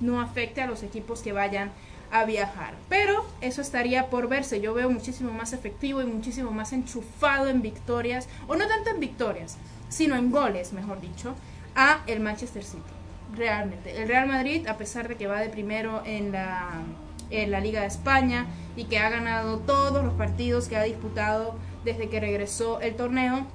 no 0.00 0.20
afecte 0.20 0.62
a 0.62 0.66
los 0.66 0.82
equipos 0.82 1.20
que 1.20 1.32
vayan 1.32 1.70
a 2.10 2.24
viajar. 2.24 2.74
Pero 2.88 3.24
eso 3.40 3.60
estaría 3.60 4.08
por 4.08 4.28
verse. 4.28 4.60
Yo 4.60 4.74
veo 4.74 4.90
muchísimo 4.90 5.32
más 5.32 5.52
efectivo 5.52 6.00
y 6.00 6.06
muchísimo 6.06 6.50
más 6.50 6.72
enchufado 6.72 7.48
en 7.48 7.62
victorias, 7.62 8.28
o 8.48 8.56
no 8.56 8.66
tanto 8.66 8.90
en 8.90 9.00
victorias, 9.00 9.58
sino 9.88 10.16
en 10.16 10.30
goles, 10.30 10.72
mejor 10.72 11.00
dicho, 11.00 11.34
a 11.74 12.02
el 12.06 12.20
Manchester 12.20 12.64
City. 12.64 12.95
Realmente. 13.36 14.00
El 14.00 14.08
Real 14.08 14.26
Madrid, 14.26 14.66
a 14.66 14.76
pesar 14.76 15.08
de 15.08 15.16
que 15.16 15.26
va 15.26 15.40
de 15.40 15.48
primero 15.48 16.02
en 16.04 16.32
la, 16.32 16.82
en 17.30 17.50
la 17.50 17.60
Liga 17.60 17.82
de 17.82 17.86
España 17.86 18.46
y 18.76 18.84
que 18.84 18.98
ha 18.98 19.10
ganado 19.10 19.58
todos 19.58 20.04
los 20.04 20.14
partidos 20.14 20.68
que 20.68 20.76
ha 20.76 20.82
disputado 20.82 21.54
desde 21.84 22.08
que 22.08 22.20
regresó 22.20 22.80
el 22.80 22.96
torneo, 22.96 23.46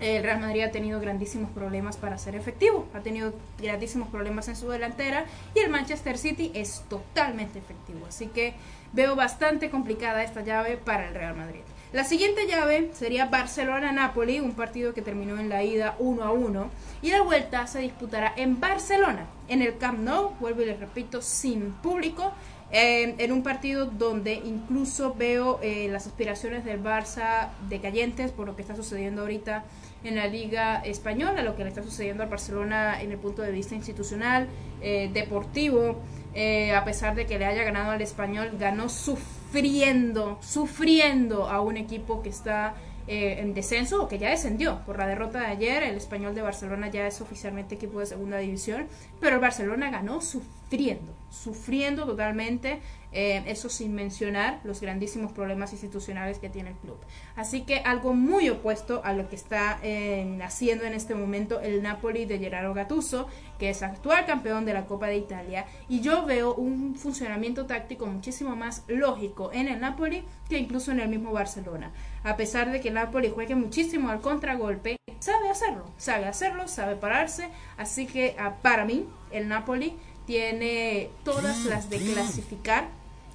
el 0.00 0.22
Real 0.22 0.40
Madrid 0.40 0.62
ha 0.62 0.70
tenido 0.70 1.00
grandísimos 1.00 1.50
problemas 1.50 1.96
para 1.96 2.18
ser 2.18 2.34
efectivo, 2.34 2.86
ha 2.92 3.00
tenido 3.00 3.32
grandísimos 3.58 4.08
problemas 4.08 4.46
en 4.48 4.56
su 4.56 4.68
delantera 4.68 5.24
y 5.54 5.60
el 5.60 5.70
Manchester 5.70 6.18
City 6.18 6.50
es 6.54 6.84
totalmente 6.88 7.58
efectivo. 7.58 8.04
Así 8.06 8.26
que 8.26 8.54
veo 8.92 9.16
bastante 9.16 9.70
complicada 9.70 10.22
esta 10.22 10.42
llave 10.42 10.76
para 10.76 11.08
el 11.08 11.14
Real 11.14 11.34
Madrid. 11.34 11.62
La 11.92 12.04
siguiente 12.04 12.46
llave 12.46 12.90
sería 12.94 13.26
Barcelona-Napoli, 13.26 14.40
un 14.40 14.52
partido 14.52 14.92
que 14.92 15.02
terminó 15.02 15.38
en 15.38 15.48
la 15.48 15.62
ida 15.62 15.94
1 15.98 16.22
a 16.22 16.32
1 16.32 16.70
y 17.02 17.10
la 17.10 17.22
vuelta 17.22 17.66
se 17.66 17.78
disputará 17.78 18.32
en 18.36 18.60
Barcelona, 18.60 19.26
en 19.48 19.62
el 19.62 19.78
Camp 19.78 20.00
Nou, 20.00 20.30
vuelvo 20.40 20.62
y 20.62 20.66
les 20.66 20.80
repito, 20.80 21.22
sin 21.22 21.72
público 21.74 22.32
en 22.72 23.32
un 23.32 23.42
partido 23.42 23.86
donde 23.86 24.34
incluso 24.34 25.14
veo 25.14 25.60
eh, 25.62 25.88
las 25.88 26.06
aspiraciones 26.06 26.64
del 26.64 26.82
Barça 26.82 27.50
decayentes 27.68 28.32
por 28.32 28.46
lo 28.46 28.56
que 28.56 28.62
está 28.62 28.74
sucediendo 28.74 29.22
ahorita 29.22 29.64
en 30.02 30.16
la 30.16 30.26
Liga 30.26 30.82
Española, 30.84 31.42
lo 31.42 31.56
que 31.56 31.62
le 31.62 31.68
está 31.68 31.82
sucediendo 31.82 32.24
al 32.24 32.28
Barcelona 32.28 33.00
en 33.00 33.12
el 33.12 33.18
punto 33.18 33.42
de 33.42 33.52
vista 33.52 33.74
institucional, 33.74 34.48
eh, 34.80 35.10
deportivo, 35.12 36.00
eh, 36.38 36.74
a 36.74 36.84
pesar 36.84 37.14
de 37.14 37.24
que 37.24 37.38
le 37.38 37.46
haya 37.46 37.64
ganado 37.64 37.92
al 37.92 38.02
español, 38.02 38.50
ganó 38.58 38.90
sufriendo, 38.90 40.38
sufriendo 40.42 41.48
a 41.48 41.62
un 41.62 41.78
equipo 41.78 42.22
que 42.22 42.28
está 42.28 42.74
eh, 43.06 43.38
en 43.40 43.54
descenso 43.54 44.02
o 44.02 44.08
que 44.08 44.18
ya 44.18 44.30
descendió 44.30 44.80
por 44.84 44.98
la 44.98 45.06
derrota 45.06 45.40
de 45.40 45.46
ayer. 45.46 45.82
El 45.82 45.96
español 45.96 46.34
de 46.34 46.42
Barcelona 46.42 46.88
ya 46.90 47.06
es 47.06 47.20
oficialmente 47.20 47.76
equipo 47.76 48.00
de 48.00 48.06
segunda 48.06 48.38
división, 48.38 48.86
pero 49.20 49.36
el 49.36 49.40
Barcelona 49.40 49.90
ganó 49.90 50.20
sufriendo, 50.20 51.14
sufriendo 51.30 52.04
totalmente, 52.04 52.80
eh, 53.12 53.42
eso 53.46 53.68
sin 53.68 53.94
mencionar 53.94 54.60
los 54.64 54.80
grandísimos 54.80 55.32
problemas 55.32 55.72
institucionales 55.72 56.38
que 56.38 56.50
tiene 56.50 56.70
el 56.70 56.76
club. 56.76 56.98
Así 57.36 57.62
que 57.62 57.78
algo 57.78 58.12
muy 58.12 58.50
opuesto 58.50 59.00
a 59.04 59.12
lo 59.12 59.28
que 59.28 59.36
está 59.36 59.78
eh, 59.82 60.38
haciendo 60.42 60.84
en 60.84 60.92
este 60.92 61.14
momento 61.14 61.60
el 61.60 61.82
Napoli 61.82 62.26
de 62.26 62.38
Gerardo 62.38 62.74
Gattuso, 62.74 63.28
que 63.58 63.70
es 63.70 63.82
actual 63.82 64.26
campeón 64.26 64.64
de 64.66 64.74
la 64.74 64.84
Copa 64.86 65.06
de 65.06 65.16
Italia, 65.16 65.66
y 65.88 66.00
yo 66.00 66.26
veo 66.26 66.54
un 66.54 66.94
funcionamiento 66.96 67.66
táctico 67.66 68.06
muchísimo 68.06 68.54
más 68.56 68.84
lógico 68.88 69.50
en 69.52 69.68
el 69.68 69.80
Napoli 69.80 70.24
que 70.48 70.58
incluso 70.58 70.90
en 70.92 71.00
el 71.00 71.08
mismo 71.08 71.32
Barcelona. 71.32 71.92
A 72.26 72.36
pesar 72.36 72.72
de 72.72 72.80
que 72.80 72.90
Napoli 72.90 73.30
juegue 73.30 73.54
muchísimo 73.54 74.10
al 74.10 74.20
contragolpe, 74.20 74.96
sabe 75.20 75.48
hacerlo, 75.48 75.84
sabe 75.96 76.24
hacerlo, 76.24 76.66
sabe 76.66 76.96
pararse, 76.96 77.48
así 77.76 78.08
que 78.08 78.34
ah, 78.36 78.56
para 78.62 78.84
mí 78.84 79.06
el 79.30 79.46
Napoli 79.46 79.96
tiene 80.26 81.08
todas 81.22 81.64
las 81.66 81.88
de 81.88 81.98
clasificar 81.98 82.88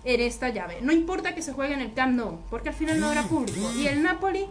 en 0.04 0.20
esta 0.20 0.50
llave. 0.50 0.80
No 0.82 0.92
importa 0.92 1.34
que 1.34 1.42
se 1.42 1.54
juegue 1.54 1.74
en 1.74 1.80
el 1.80 1.94
Camp 1.94 2.18
Nou, 2.18 2.40
porque 2.50 2.68
al 2.68 2.76
final 2.76 3.00
no 3.00 3.08
habrá 3.08 3.24
público. 3.24 3.72
Y 3.78 3.88
el 3.88 4.04
Napoli, 4.04 4.46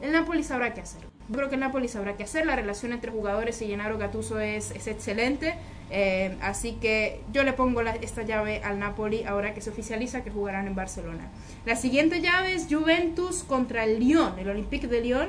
el 0.00 0.10
Napoli 0.10 0.42
sabrá 0.42 0.72
qué 0.72 0.80
hacer. 0.80 1.05
Creo 1.32 1.48
que 1.48 1.54
el 1.56 1.60
Napoli 1.60 1.88
sabrá 1.88 2.16
qué 2.16 2.24
hacer. 2.24 2.46
La 2.46 2.56
relación 2.56 2.92
entre 2.92 3.10
jugadores 3.10 3.60
y 3.62 3.66
Gennaro 3.66 3.98
Gattuso 3.98 4.38
es, 4.40 4.70
es 4.70 4.86
excelente. 4.86 5.54
Eh, 5.90 6.36
así 6.40 6.72
que 6.80 7.20
yo 7.32 7.44
le 7.44 7.52
pongo 7.52 7.80
esta 7.80 8.22
llave 8.22 8.60
al 8.64 8.78
Napoli 8.78 9.24
ahora 9.24 9.54
que 9.54 9.60
se 9.60 9.70
oficializa 9.70 10.24
que 10.24 10.30
jugarán 10.30 10.66
en 10.66 10.74
Barcelona. 10.74 11.30
La 11.64 11.76
siguiente 11.76 12.20
llave 12.20 12.54
es 12.54 12.66
Juventus 12.68 13.44
contra 13.44 13.84
el 13.84 14.00
Lyon, 14.00 14.38
el 14.38 14.48
Olympique 14.48 14.86
de 14.86 15.00
Lyon. 15.00 15.28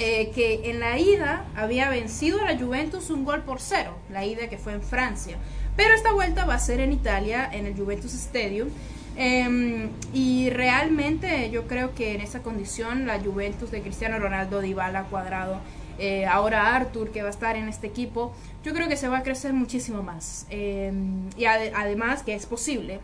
Eh, 0.00 0.32
que 0.34 0.70
en 0.70 0.80
la 0.80 0.98
ida 0.98 1.44
había 1.54 1.88
vencido 1.88 2.40
a 2.40 2.50
la 2.50 2.58
Juventus 2.58 3.10
un 3.10 3.24
gol 3.24 3.42
por 3.42 3.60
cero, 3.60 3.96
la 4.10 4.26
ida 4.26 4.48
que 4.48 4.58
fue 4.58 4.72
en 4.72 4.82
Francia. 4.82 5.36
Pero 5.76 5.94
esta 5.94 6.12
vuelta 6.12 6.44
va 6.44 6.54
a 6.54 6.58
ser 6.58 6.80
en 6.80 6.92
Italia, 6.92 7.48
en 7.52 7.64
el 7.66 7.76
Juventus 7.76 8.12
Stadium. 8.12 8.70
Em, 9.16 9.90
y 10.12 10.50
realmente 10.50 11.50
yo 11.50 11.66
creo 11.68 11.94
que 11.94 12.14
en 12.14 12.20
esa 12.20 12.42
condición 12.42 13.06
la 13.06 13.20
Juventus 13.20 13.70
de 13.70 13.80
Cristiano 13.80 14.18
Ronaldo, 14.18 14.60
Dybala, 14.60 15.04
Cuadrado 15.04 15.60
eh, 15.98 16.26
ahora 16.26 16.74
Arthur 16.74 17.12
que 17.12 17.22
va 17.22 17.28
a 17.28 17.30
estar 17.30 17.56
en 17.56 17.68
este 17.68 17.86
equipo, 17.86 18.32
yo 18.64 18.74
creo 18.74 18.88
que 18.88 18.96
se 18.96 19.08
va 19.08 19.18
a 19.18 19.22
crecer 19.22 19.52
muchísimo 19.52 20.02
más. 20.02 20.46
Em, 20.50 21.30
y 21.36 21.44
además 21.44 22.22
que 22.22 22.34
es 22.34 22.46
posible 22.46 23.00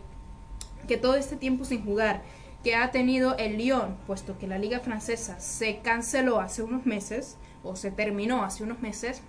que 0.89 0.97
todo 0.97 1.15
este 1.15 1.37
tiempo 1.37 1.65
sin 1.65 1.85
jugar 1.85 2.23
que 2.65 2.75
ha 2.75 2.91
tenido 2.91 3.37
el 3.39 3.57
Lyon, 3.57 3.97
puesto 4.07 4.39
que 4.39 4.47
la 4.47 4.59
liga 4.59 4.81
francesa 4.81 5.39
se 5.41 5.79
canceló 5.79 6.41
hace 6.41 6.63
unos 6.63 6.85
meses, 6.85 7.37
o 7.63 7.77
se 7.77 7.91
terminó 7.91 8.43
hace 8.43 8.65
unos 8.65 8.81
meses, 8.81 9.23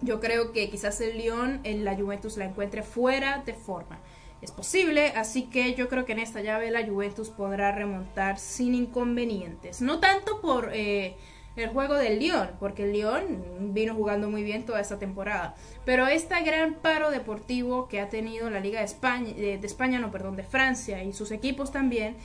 yo 0.00 0.20
creo 0.20 0.52
que 0.52 0.70
quizás 0.70 1.00
el 1.00 1.18
Lyon 1.18 1.60
en 1.64 1.84
la 1.84 1.94
Juventus 1.94 2.36
la 2.38 2.46
encuentre 2.46 2.82
fuera 2.82 3.42
de 3.44 3.52
forma. 3.52 3.98
Es 4.42 4.52
posible, 4.52 5.08
así 5.16 5.42
que 5.42 5.74
yo 5.74 5.88
creo 5.88 6.06
que 6.06 6.12
en 6.12 6.18
esta 6.18 6.40
llave 6.40 6.70
la 6.70 6.86
Juventus 6.86 7.28
podrá 7.28 7.72
remontar 7.72 8.38
sin 8.38 8.74
inconvenientes. 8.74 9.82
No 9.82 10.00
tanto 10.00 10.40
por 10.40 10.70
eh, 10.72 11.16
el 11.56 11.68
juego 11.68 11.94
del 11.94 12.18
Lyon, 12.18 12.50
porque 12.58 12.84
el 12.84 12.92
Lyon 12.92 13.74
vino 13.74 13.94
jugando 13.94 14.30
muy 14.30 14.42
bien 14.42 14.64
toda 14.64 14.80
esta 14.80 14.98
temporada. 14.98 15.54
Pero 15.84 16.06
este 16.06 16.40
gran 16.42 16.74
paro 16.74 17.10
deportivo 17.10 17.86
que 17.86 18.00
ha 18.00 18.08
tenido 18.08 18.48
la 18.48 18.60
Liga 18.60 18.78
de 18.78 18.86
España, 18.86 19.32
de, 19.34 19.58
de 19.58 19.66
España, 19.66 19.98
no, 19.98 20.10
perdón, 20.10 20.36
de 20.36 20.44
Francia 20.44 21.04
y 21.04 21.12
sus 21.12 21.32
equipos 21.32 21.70
también, 21.70 22.16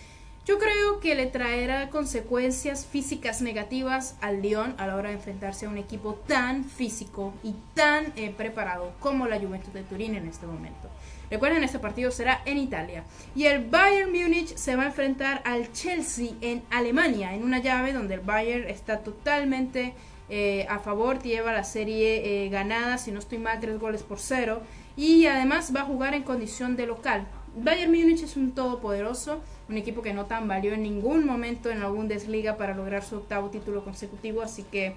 yo 0.45 0.59
creo 0.59 0.99
que 0.99 1.15
le 1.15 1.25
traerá 1.25 1.89
consecuencias 1.89 2.85
físicas 2.85 3.41
negativas 3.41 4.15
al 4.21 4.43
Lyon 4.43 4.75
a 4.77 4.85
la 4.85 4.95
hora 4.95 5.09
de 5.09 5.15
enfrentarse 5.15 5.65
a 5.65 5.69
un 5.69 5.79
equipo 5.79 6.13
tan 6.13 6.63
físico 6.63 7.33
y 7.43 7.55
tan 7.73 8.13
eh, 8.15 8.31
preparado 8.35 8.93
como 8.99 9.25
la 9.27 9.39
Juventus 9.39 9.73
de 9.73 9.81
Turín 9.81 10.13
en 10.13 10.27
este 10.27 10.45
momento. 10.45 10.87
Recuerden, 11.35 11.65
este 11.65 11.79
partido 11.79 12.11
será 12.11 12.41
en 12.45 12.57
Italia. 12.57 13.03
Y 13.35 13.43
el 13.43 13.65
Bayern 13.65 14.09
Múnich 14.09 14.55
se 14.55 14.77
va 14.77 14.83
a 14.83 14.85
enfrentar 14.85 15.41
al 15.43 15.69
Chelsea 15.73 16.29
en 16.39 16.63
Alemania, 16.69 17.33
en 17.33 17.43
una 17.43 17.59
llave 17.59 17.91
donde 17.91 18.13
el 18.13 18.21
Bayern 18.21 18.69
está 18.69 18.99
totalmente 18.99 19.93
eh, 20.29 20.65
a 20.69 20.79
favor, 20.79 21.21
lleva 21.21 21.51
la 21.51 21.65
serie 21.65 22.45
eh, 22.45 22.47
ganada, 22.47 22.97
si 22.97 23.11
no 23.11 23.19
estoy 23.19 23.39
mal, 23.39 23.59
tres 23.59 23.77
goles 23.77 24.01
por 24.01 24.19
cero. 24.19 24.61
Y 24.95 25.25
además 25.25 25.73
va 25.75 25.81
a 25.81 25.85
jugar 25.85 26.13
en 26.13 26.23
condición 26.23 26.77
de 26.77 26.87
local. 26.87 27.27
Bayern 27.57 27.91
Múnich 27.91 28.23
es 28.23 28.37
un 28.37 28.51
todopoderoso 28.53 29.41
un 29.67 29.77
equipo 29.77 30.01
que 30.01 30.13
no 30.13 30.25
tambaleó 30.25 30.73
en 30.73 30.83
ningún 30.83 31.25
momento 31.25 31.69
en 31.69 31.79
la 31.79 31.89
Bundesliga 31.89 32.55
para 32.55 32.75
lograr 32.75 33.03
su 33.03 33.17
octavo 33.17 33.49
título 33.49 33.83
consecutivo, 33.83 34.41
así 34.41 34.63
que 34.63 34.95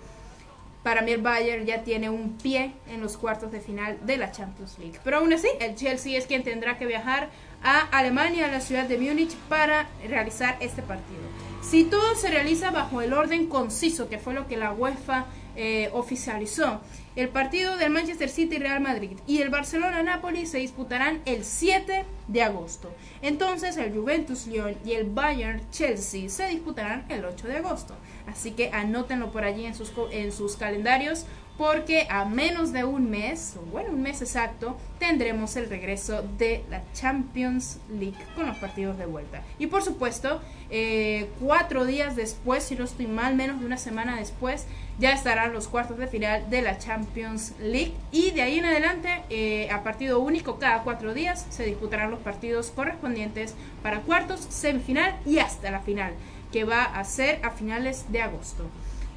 para 0.83 1.03
mí 1.03 1.13
el 1.13 1.21
Bayern 1.21 1.67
ya 1.67 1.83
tiene 1.83 2.11
un 2.11 2.39
pie 2.39 2.73
en 2.89 3.01
los 3.01 3.17
cuartos 3.17 3.51
de 3.53 3.61
final 3.61 3.99
de 4.05 4.17
la 4.17 4.31
Champions 4.31 4.79
League. 4.79 4.99
Pero 5.05 5.19
aún 5.19 5.33
así, 5.33 5.49
el 5.61 5.75
Chelsea 5.75 6.17
es 6.17 6.27
quien 6.27 6.45
tendrá 6.45 6.79
que 6.79 6.87
viajar 6.87 7.31
a 7.63 7.81
Alemania, 7.81 8.47
a 8.47 8.51
la 8.51 8.61
ciudad 8.61 8.85
de 8.85 8.99
Múnich, 8.99 9.35
para 9.49 9.89
realizar 10.07 10.57
este 10.61 10.83
partido. 10.83 11.21
Si 11.61 11.85
todo 11.85 12.15
se 12.15 12.31
realiza 12.31 12.71
bajo 12.71 13.03
el 13.03 13.13
orden 13.13 13.49
conciso, 13.49 14.09
que 14.09 14.19
fue 14.19 14.33
lo 14.33 14.47
que 14.47 14.57
la 14.57 14.73
UEFA 14.73 15.27
eh, 15.61 15.91
oficializó, 15.93 16.81
el 17.17 17.31
partido 17.31 17.77
del 17.77 17.91
Manchester 17.91 18.29
City 18.29 18.57
y 18.57 18.59
Real 18.61 18.81
Madrid 18.81 19.19
y 19.27 19.43
el 19.43 19.51
Barcelona-Napoli 19.51 20.47
se 20.47 20.59
disputarán 20.59 21.21
el 21.25 21.45
7 21.45 22.05
de 22.29 22.43
agosto. 22.43 22.93
Entonces 23.23 23.77
el 23.77 23.93
Juventus 23.93 24.47
Lyon 24.47 24.77
y 24.85 24.93
el 24.93 25.11
Bayern 25.11 25.61
Chelsea 25.73 26.29
se 26.29 26.47
disputarán 26.47 27.07
el 27.09 27.25
8 27.25 27.49
de 27.49 27.57
agosto. 27.57 27.95
Así 28.29 28.53
que 28.53 28.71
anótenlo 28.71 29.33
por 29.33 29.43
allí 29.43 29.67
en 29.67 29.75
sus, 29.75 29.93
en 30.13 30.31
sus 30.31 30.57
calendarios 30.57 31.27
porque 31.59 32.07
a 32.09 32.25
menos 32.25 32.73
de 32.73 32.85
un 32.85 33.11
mes, 33.11 33.57
o 33.59 33.63
bueno, 33.73 33.91
un 33.91 34.01
mes 34.01 34.23
exacto, 34.23 34.79
tendremos 35.01 35.57
el 35.57 35.69
regreso 35.69 36.23
de 36.39 36.65
la 36.71 36.83
Champions 36.93 37.81
League 37.91 38.17
con 38.37 38.47
los 38.47 38.57
partidos 38.59 38.97
de 38.97 39.07
vuelta. 39.07 39.43
Y 39.59 39.67
por 39.67 39.83
supuesto, 39.83 40.41
eh, 40.71 41.29
cuatro 41.41 41.85
días 41.85 42.15
después, 42.15 42.63
si 42.63 42.77
no 42.77 42.85
estoy 42.85 43.09
mal, 43.09 43.35
menos 43.35 43.59
de 43.59 43.67
una 43.67 43.77
semana 43.77 44.17
después, 44.17 44.67
ya 45.01 45.11
estarán 45.11 45.53
los 45.53 45.67
cuartos 45.67 45.99
de 45.99 46.07
final 46.07 46.49
de 46.49 46.63
la 46.63 46.79
Champions 46.79 47.55
League. 47.61 47.95
Y 48.13 48.31
de 48.31 48.43
ahí 48.43 48.61
en 48.61 48.67
adelante, 48.67 49.09
eh, 49.29 49.69
a 49.73 49.83
partido 49.83 50.21
único, 50.21 50.61
cada 50.61 50.85
cuatro 50.85 51.13
días, 51.13 51.45
se 51.51 51.65
disputarán 51.65 52.13
los 52.13 52.21
partidos 52.21 52.71
correspondientes 52.71 53.57
para 53.83 54.03
cuartos, 54.03 54.41
semifinal 54.49 55.17
y 55.27 55.41
hasta 55.41 55.73
la 55.73 55.81
final, 55.81 56.13
que 56.53 56.63
va 56.63 56.85
a 56.85 57.03
ser 57.03 57.41
a 57.45 57.51
finales 57.51 58.05
de 58.13 58.23
agosto. 58.23 58.65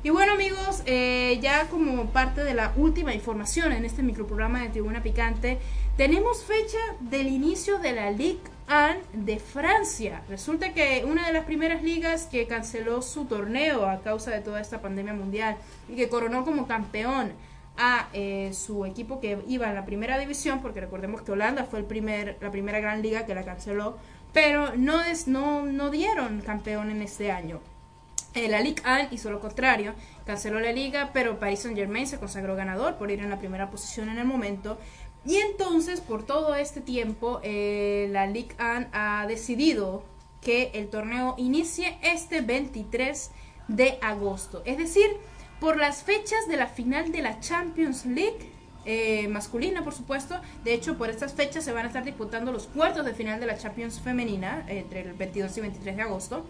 Y 0.04 0.10
bueno 0.10 0.34
amigos, 0.34 0.82
eh, 0.88 1.38
ya 1.44 1.68
como 1.70 2.08
parte 2.08 2.44
de 2.44 2.56
la 2.56 2.74
última 2.76 3.14
información 3.14 3.72
en 3.72 3.86
este 3.86 4.02
microprograma 4.02 4.62
de 4.62 4.70
Tribuna 4.70 5.04
Picante, 5.04 5.60
tenemos 5.96 6.44
fecha 6.44 6.80
del 7.02 7.28
inicio 7.28 7.78
de 7.78 7.92
la 7.92 8.10
Ligue 8.10 8.42
1 8.68 9.26
de 9.26 9.38
Francia. 9.38 10.24
Resulta 10.28 10.74
que 10.74 11.06
una 11.06 11.28
de 11.28 11.34
las 11.34 11.46
primeras 11.46 11.84
ligas 11.84 12.26
que 12.26 12.48
canceló 12.48 13.04
su 13.04 13.26
torneo 13.26 13.86
a 13.86 14.02
causa 14.02 14.32
de 14.32 14.42
toda 14.42 14.60
esta 14.60 14.82
pandemia 14.82 15.14
mundial 15.14 15.58
y 15.88 15.96
que 15.96 16.10
coronó 16.10 16.46
como 16.46 16.66
campeón 16.66 17.34
a 17.78 18.10
eh, 18.14 18.54
su 18.56 18.86
equipo 18.86 19.20
que 19.20 19.44
iba 19.48 19.70
en 19.70 19.76
la 19.76 19.86
primera 19.86 20.18
división, 20.18 20.64
porque 20.64 20.82
recordemos 20.82 21.22
que 21.22 21.32
Holanda 21.34 21.66
fue 21.66 21.78
el 21.78 21.86
primer, 21.86 22.40
la 22.42 22.50
primera 22.50 22.80
gran 22.80 23.04
liga 23.04 23.28
que 23.28 23.36
la 23.36 23.44
canceló, 23.44 24.00
pero 24.34 24.76
no, 24.76 25.00
no, 25.28 25.62
no 25.68 25.92
dieron 25.92 26.42
campeón 26.42 26.90
en 26.90 27.04
este 27.04 27.32
año. 27.32 27.60
Eh, 28.34 28.48
la 28.48 28.62
Ligue 28.62 28.82
1 28.86 29.10
hizo 29.12 29.30
lo 29.30 29.40
contrario, 29.40 29.94
canceló 30.26 30.60
la 30.60 30.72
liga, 30.72 31.12
pero 31.14 31.38
Paris 31.40 31.60
Saint 31.60 31.78
Germain 31.78 32.08
se 32.08 32.18
consagró 32.18 32.56
ganador 32.56 32.96
por 32.96 33.12
ir 33.12 33.20
en 33.20 33.30
la 33.30 33.40
primera 33.40 33.70
posición 33.70 34.10
en 34.10 34.18
el 34.18 34.26
momento. 34.26 34.78
Y 35.26 35.36
entonces, 35.38 36.02
por 36.02 36.24
todo 36.26 36.56
este 36.56 36.82
tiempo, 36.82 37.42
eh, 37.44 38.08
la 38.12 38.28
Ligue 38.28 38.56
1 38.60 38.88
ha 38.94 39.26
decidido 39.28 40.04
que 40.42 40.72
el 40.74 40.90
torneo 40.90 41.36
inicie 41.38 41.98
este 42.02 42.42
23 42.42 43.32
de 43.68 44.00
agosto. 44.02 44.64
Es 44.66 44.78
decir, 44.78 45.08
por 45.60 45.78
las 45.78 46.04
fechas 46.04 46.48
de 46.48 46.58
la 46.58 46.68
final 46.68 47.12
de 47.12 47.22
la 47.22 47.40
Champions 47.40 48.06
League 48.06 48.50
eh, 48.86 49.28
masculina, 49.28 49.84
por 49.84 49.94
supuesto. 49.94 50.40
De 50.64 50.74
hecho, 50.74 50.98
por 50.98 51.10
estas 51.10 51.34
fechas 51.34 51.64
se 51.64 51.72
van 51.72 51.86
a 51.86 51.88
estar 51.88 52.04
disputando 52.04 52.52
los 52.52 52.66
cuartos 52.68 53.06
de 53.06 53.14
final 53.14 53.40
de 53.40 53.46
la 53.46 53.58
Champions 53.58 54.00
femenina 54.00 54.66
entre 54.68 55.02
el 55.02 55.14
22 55.14 55.58
y 55.58 55.62
23 55.62 55.96
de 55.96 56.02
agosto. 56.02 56.46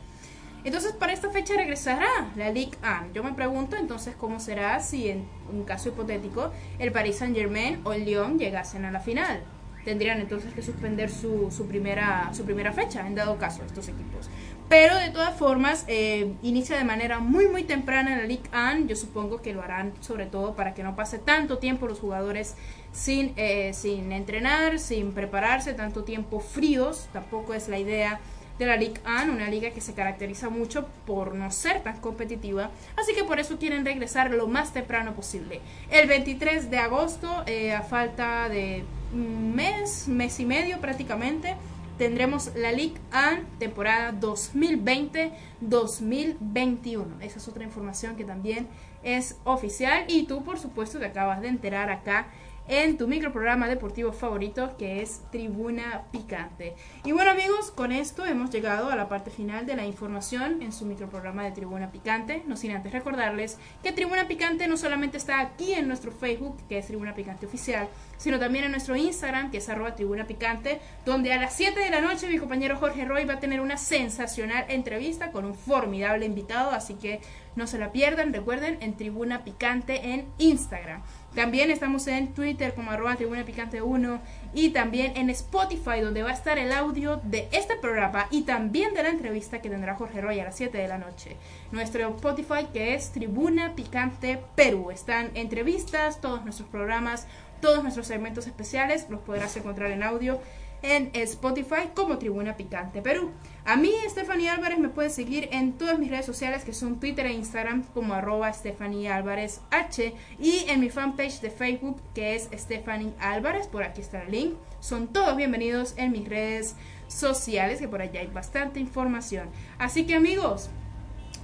Entonces, 0.64 0.94
para 0.94 1.14
esta 1.14 1.32
fecha 1.32 1.56
regresará 1.56 2.08
la 2.36 2.52
Ligue 2.52 2.78
1. 2.84 3.14
Yo 3.14 3.24
me 3.24 3.34
pregunto 3.34 3.76
entonces 3.76 4.16
cómo 4.16 4.40
será 4.40 4.80
si 4.80 5.10
en 5.10 5.26
un 5.52 5.64
caso 5.64 5.90
hipotético 5.90 6.52
el 6.78 6.92
Paris 6.92 7.18
Saint 7.18 7.36
Germain 7.36 7.82
o 7.84 7.94
el 7.94 8.06
Lyon 8.06 8.38
llegasen 8.38 8.86
a 8.86 8.92
la 8.92 9.00
final. 9.00 9.42
Tendrían 9.86 10.20
entonces 10.20 10.54
que 10.54 10.62
suspender 10.62 11.10
su, 11.10 11.50
su 11.50 11.66
primera, 11.66 12.30
su 12.34 12.46
primera 12.46 12.72
fecha, 12.72 13.08
en 13.08 13.16
dado 13.16 13.40
caso, 13.40 13.64
estos 13.66 13.88
equipos. 13.88 14.30
Pero 14.70 14.96
de 14.96 15.10
todas 15.10 15.36
formas, 15.36 15.86
eh, 15.88 16.34
inicia 16.44 16.78
de 16.78 16.84
manera 16.84 17.18
muy, 17.18 17.48
muy 17.48 17.64
temprana 17.64 18.16
la 18.16 18.24
Ligue 18.24 18.48
1. 18.54 18.86
Yo 18.86 18.96
supongo 18.96 19.42
que 19.42 19.54
lo 19.54 19.64
harán 19.64 19.94
sobre 20.02 20.28
todo 20.28 20.56
para 20.56 20.76
que 20.76 20.84
no 20.84 20.96
pase 20.96 21.18
tanto 21.18 21.58
tiempo 21.58 21.88
los 21.88 22.00
jugadores 22.00 22.56
sin, 22.92 23.34
eh, 23.36 23.74
sin 23.74 24.12
entrenar, 24.12 24.78
sin 24.78 25.14
prepararse, 25.14 25.74
tanto 25.74 26.04
tiempo 26.04 26.40
fríos. 26.40 27.10
Tampoco 27.12 27.56
es 27.56 27.68
la 27.68 27.80
idea 27.80 28.20
de 28.62 28.68
la 28.68 28.78
Ligue 28.78 29.02
1, 29.24 29.34
una 29.34 29.50
liga 29.50 29.72
que 29.72 29.82
se 29.82 29.96
caracteriza 29.96 30.50
mucho 30.50 30.86
por 31.08 31.34
no 31.34 31.50
ser 31.50 31.82
tan 31.82 32.00
competitiva, 32.00 32.70
así 32.96 33.16
que 33.16 33.24
por 33.24 33.40
eso 33.40 33.58
quieren 33.58 33.84
regresar 33.84 34.30
lo 34.30 34.46
más 34.48 34.72
temprano 34.72 35.16
posible. 35.16 35.62
El 35.90 36.08
23 36.08 36.70
de 36.70 36.78
agosto, 36.78 37.44
eh, 37.48 37.74
a 37.74 37.82
falta 37.82 38.50
de 38.50 38.84
mes, 39.14 40.08
mes 40.08 40.40
y 40.40 40.46
medio 40.46 40.80
prácticamente, 40.80 41.56
tendremos 41.98 42.52
la 42.56 42.72
Ligue 42.72 43.00
1 43.12 43.48
temporada 43.58 44.14
2020-2021. 44.20 47.20
Esa 47.22 47.40
es 47.40 47.48
otra 47.48 47.64
información 47.64 48.16
que 48.16 48.26
también 48.26 48.68
es 49.02 49.40
oficial 49.44 50.06
y 50.08 50.28
tú 50.28 50.44
por 50.44 50.60
supuesto 50.60 51.00
te 51.00 51.06
acabas 51.06 51.42
de 51.42 51.48
enterar 51.48 51.90
acá 51.90 52.28
en 52.72 52.98
tu 52.98 53.06
microprograma 53.06 53.68
deportivo 53.68 54.14
favorito 54.14 54.78
que 54.78 55.02
es 55.02 55.24
Tribuna 55.30 56.04
Picante. 56.10 56.74
Y 57.04 57.12
bueno 57.12 57.32
amigos, 57.32 57.70
con 57.70 57.92
esto 57.92 58.26
hemos 58.26 58.50
llegado 58.50 58.90
a 58.90 58.96
la 58.96 59.10
parte 59.10 59.30
final 59.30 59.66
de 59.66 59.76
la 59.76 59.86
información 59.86 60.62
en 60.62 60.72
su 60.72 60.86
microprograma 60.86 61.44
de 61.44 61.52
Tribuna 61.52 61.92
Picante. 61.92 62.44
No 62.48 62.56
sin 62.56 62.72
antes 62.72 62.94
recordarles 62.94 63.58
que 63.84 63.92
Tribuna 63.92 64.30
Picante 64.30 64.70
no 64.70 64.78
solamente 64.78 65.18
está 65.18 65.42
aquí 65.42 65.74
en 65.74 65.90
nuestro 65.90 66.14
Facebook, 66.14 66.56
que 66.70 66.78
es 66.78 66.88
Tribuna 66.88 67.14
Picante 67.14 67.46
Oficial, 67.46 67.90
sino 68.22 68.38
también 68.38 68.66
en 68.66 68.72
nuestro 68.72 68.96
Instagram, 68.96 69.50
que 69.50 69.58
es 69.58 69.68
arroba 69.68 69.96
Tribuna 69.96 70.28
Picante, 70.28 70.80
donde 71.06 71.34
a 71.34 71.42
las 71.42 71.56
7 71.56 71.80
de 71.80 71.90
la 71.90 72.02
noche 72.02 72.28
mi 72.28 72.38
compañero 72.38 72.78
Jorge 72.78 73.04
Roy 73.04 73.26
va 73.26 73.34
a 73.34 73.40
tener 73.40 73.62
una 73.62 73.78
sensacional 73.78 74.66
entrevista 74.70 75.32
con 75.32 75.44
un 75.44 75.56
formidable 75.56 76.28
invitado, 76.28 76.70
así 76.70 76.94
que 76.94 77.20
no 77.56 77.66
se 77.66 77.80
la 77.80 77.92
pierdan, 77.92 78.32
recuerden, 78.32 78.78
en 78.82 78.96
Tribuna 78.96 79.44
Picante 79.44 80.14
en 80.14 80.28
Instagram. 80.38 81.02
También 81.34 81.72
estamos 81.72 82.08
en 82.08 82.34
Twitter 82.34 82.74
como 82.76 82.92
arroba 82.92 83.16
Tribuna 83.16 83.44
Picante 83.44 83.82
1 83.82 84.22
y 84.54 84.70
también 84.70 85.18
en 85.18 85.30
Spotify 85.30 86.02
donde 86.02 86.24
va 86.24 86.30
a 86.30 86.34
estar 86.34 86.60
el 86.60 86.72
audio 86.72 87.22
de 87.24 87.48
este 87.52 87.76
programa 87.76 88.28
y 88.30 88.44
también 88.44 88.94
de 88.94 89.04
la 89.04 89.10
entrevista 89.10 89.62
que 89.62 89.70
tendrá 89.70 89.96
Jorge 89.96 90.22
Roy 90.22 90.40
a 90.40 90.46
las 90.46 90.58
7 90.58 90.78
de 90.78 90.88
la 90.88 90.98
noche. 90.98 91.38
Nuestro 91.72 92.08
Spotify 92.10 92.68
que 92.72 92.94
es 92.94 93.12
Tribuna 93.12 93.76
Picante 93.76 94.42
Perú. 94.56 94.92
Están 94.92 95.32
entrevistas, 95.34 96.22
todos 96.22 96.44
nuestros 96.44 96.70
programas, 96.70 97.28
todos 97.62 97.84
nuestros 97.84 98.08
segmentos 98.08 98.48
especiales, 98.48 99.08
los 99.10 99.22
podrás 99.22 99.56
encontrar 99.56 99.92
en 99.92 100.04
audio 100.04 100.40
en 100.84 101.12
Spotify 101.14 101.90
como 101.94 102.18
Tribuna 102.18 102.58
Picante 102.58 103.02
Perú. 103.02 103.32
A 103.66 103.76
mí, 103.76 103.94
Estefanía 104.06 104.56
Álvarez, 104.56 104.80
me 104.80 104.90
puede 104.90 105.10
seguir 105.10 105.50
en 105.52 105.74
todas 105.74 106.00
mis 106.00 106.10
redes 106.10 106.26
sociales 106.26 106.64
que 106.64 106.74
son 106.74 107.00
Twitter 107.00 107.28
e 107.28 107.34
Instagram 107.34 107.84
como 107.94 108.14
arroba 108.14 108.50
Estefanía 108.50 109.16
Álvarez 109.16 109.62
H 109.70 110.14
y 110.40 110.66
en 110.68 110.80
mi 110.80 110.90
fanpage 110.90 111.40
de 111.42 111.52
Facebook 111.52 112.02
que 112.16 112.36
es 112.36 112.50
Stephanie 112.54 113.14
Álvarez, 113.20 113.68
por 113.68 113.84
aquí 113.84 114.02
está 114.02 114.24
el 114.24 114.32
link. 114.32 114.56
Son 114.80 115.08
todos 115.08 115.38
bienvenidos 115.38 115.94
en 115.98 116.12
mis 116.12 116.28
redes 116.28 116.76
sociales 117.08 117.80
que 117.80 117.88
por 117.88 118.02
allá 118.02 118.22
hay 118.22 118.28
bastante 118.28 118.80
información. 118.80 119.50
Así 119.78 120.08
que 120.08 120.16
amigos, 120.16 120.72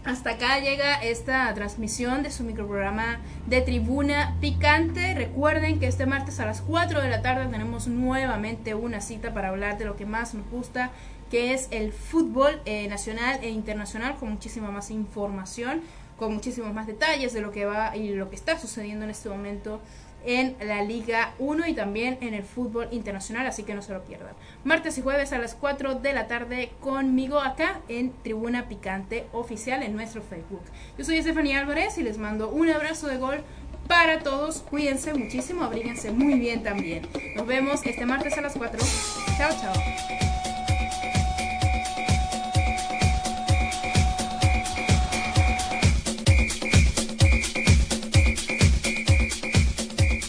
hasta 0.08 0.32
acá 0.32 0.60
llega 0.60 0.96
esta 1.04 1.54
transmisión 1.54 2.24
de 2.24 2.32
su 2.32 2.46
microprograma 2.46 3.20
de 3.46 3.60
Tribuna 3.60 4.38
Picante. 4.40 5.14
Recuerden 5.14 5.82
que 5.82 5.88
este 5.88 6.06
martes 6.06 6.40
a 6.40 6.46
las 6.46 6.62
4 6.62 7.02
de 7.02 7.10
la 7.10 7.22
tarde 7.22 7.46
tenemos 7.48 7.90
nuevamente 7.90 8.74
una 8.74 9.02
cita 9.02 9.34
para 9.34 9.50
hablar 9.50 9.78
de 9.78 9.84
lo 9.84 9.98
que 9.98 10.06
más 10.06 10.34
nos 10.34 10.50
gusta, 10.50 10.92
que 11.30 11.54
es 11.54 11.68
el 11.72 11.92
fútbol 11.92 12.62
eh, 12.64 12.88
nacional 12.88 13.40
e 13.42 13.50
internacional, 13.50 14.16
con 14.16 14.30
muchísima 14.32 14.72
más 14.72 14.92
información, 14.92 15.82
con 16.18 16.34
muchísimos 16.34 16.74
más 16.74 16.88
detalles 16.88 17.34
de 17.34 17.42
lo 17.42 17.52
que 17.52 17.66
va 17.66 17.94
y 17.98 18.14
lo 18.14 18.30
que 18.30 18.38
está 18.38 18.58
sucediendo 18.58 19.04
en 19.04 19.12
este 19.12 19.28
momento 19.28 19.82
en 20.26 20.56
la 20.60 20.84
Liga 20.84 21.34
1 21.40 21.68
y 21.68 21.74
también 21.74 22.18
en 22.22 22.34
el 22.34 22.44
fútbol 22.44 22.88
internacional, 22.92 23.48
así 23.48 23.64
que 23.64 23.74
no 23.74 23.82
se 23.82 23.94
lo 23.94 24.04
pierdan. 24.04 24.34
Martes 24.64 24.98
y 24.98 25.02
jueves 25.02 25.32
a 25.34 25.38
las 25.38 25.56
4 25.56 25.96
de 25.96 26.14
la 26.14 26.28
tarde 26.28 26.72
conmigo 26.82 27.40
acá 27.40 27.80
en 27.88 28.12
Tribuna 28.24 28.68
Picante 28.68 29.28
Oficial 29.32 29.84
en 29.84 29.96
nuestro 29.96 30.22
Facebook. 30.22 30.64
Yo 30.98 31.06
soy 31.06 31.18
Estefanía 31.18 31.60
Álvarez 31.60 31.98
y 31.98 32.04
les 32.04 32.18
mando 32.18 32.50
un 32.50 32.70
abrazo 32.70 33.08
de 33.08 33.18
gol 33.18 33.44
para 33.88 34.20
todos. 34.20 34.60
Cuídense 34.70 35.14
muchísimo, 35.14 35.64
abríguense 35.64 36.12
muy 36.12 36.40
bien 36.40 36.64
también. 36.64 37.08
Nos 37.36 37.48
vemos 37.48 37.86
este 37.86 38.06
martes 38.06 38.38
a 38.38 38.42
las 38.42 38.54
4. 38.54 38.80
Chao, 39.38 39.52
chao. 39.62 40.37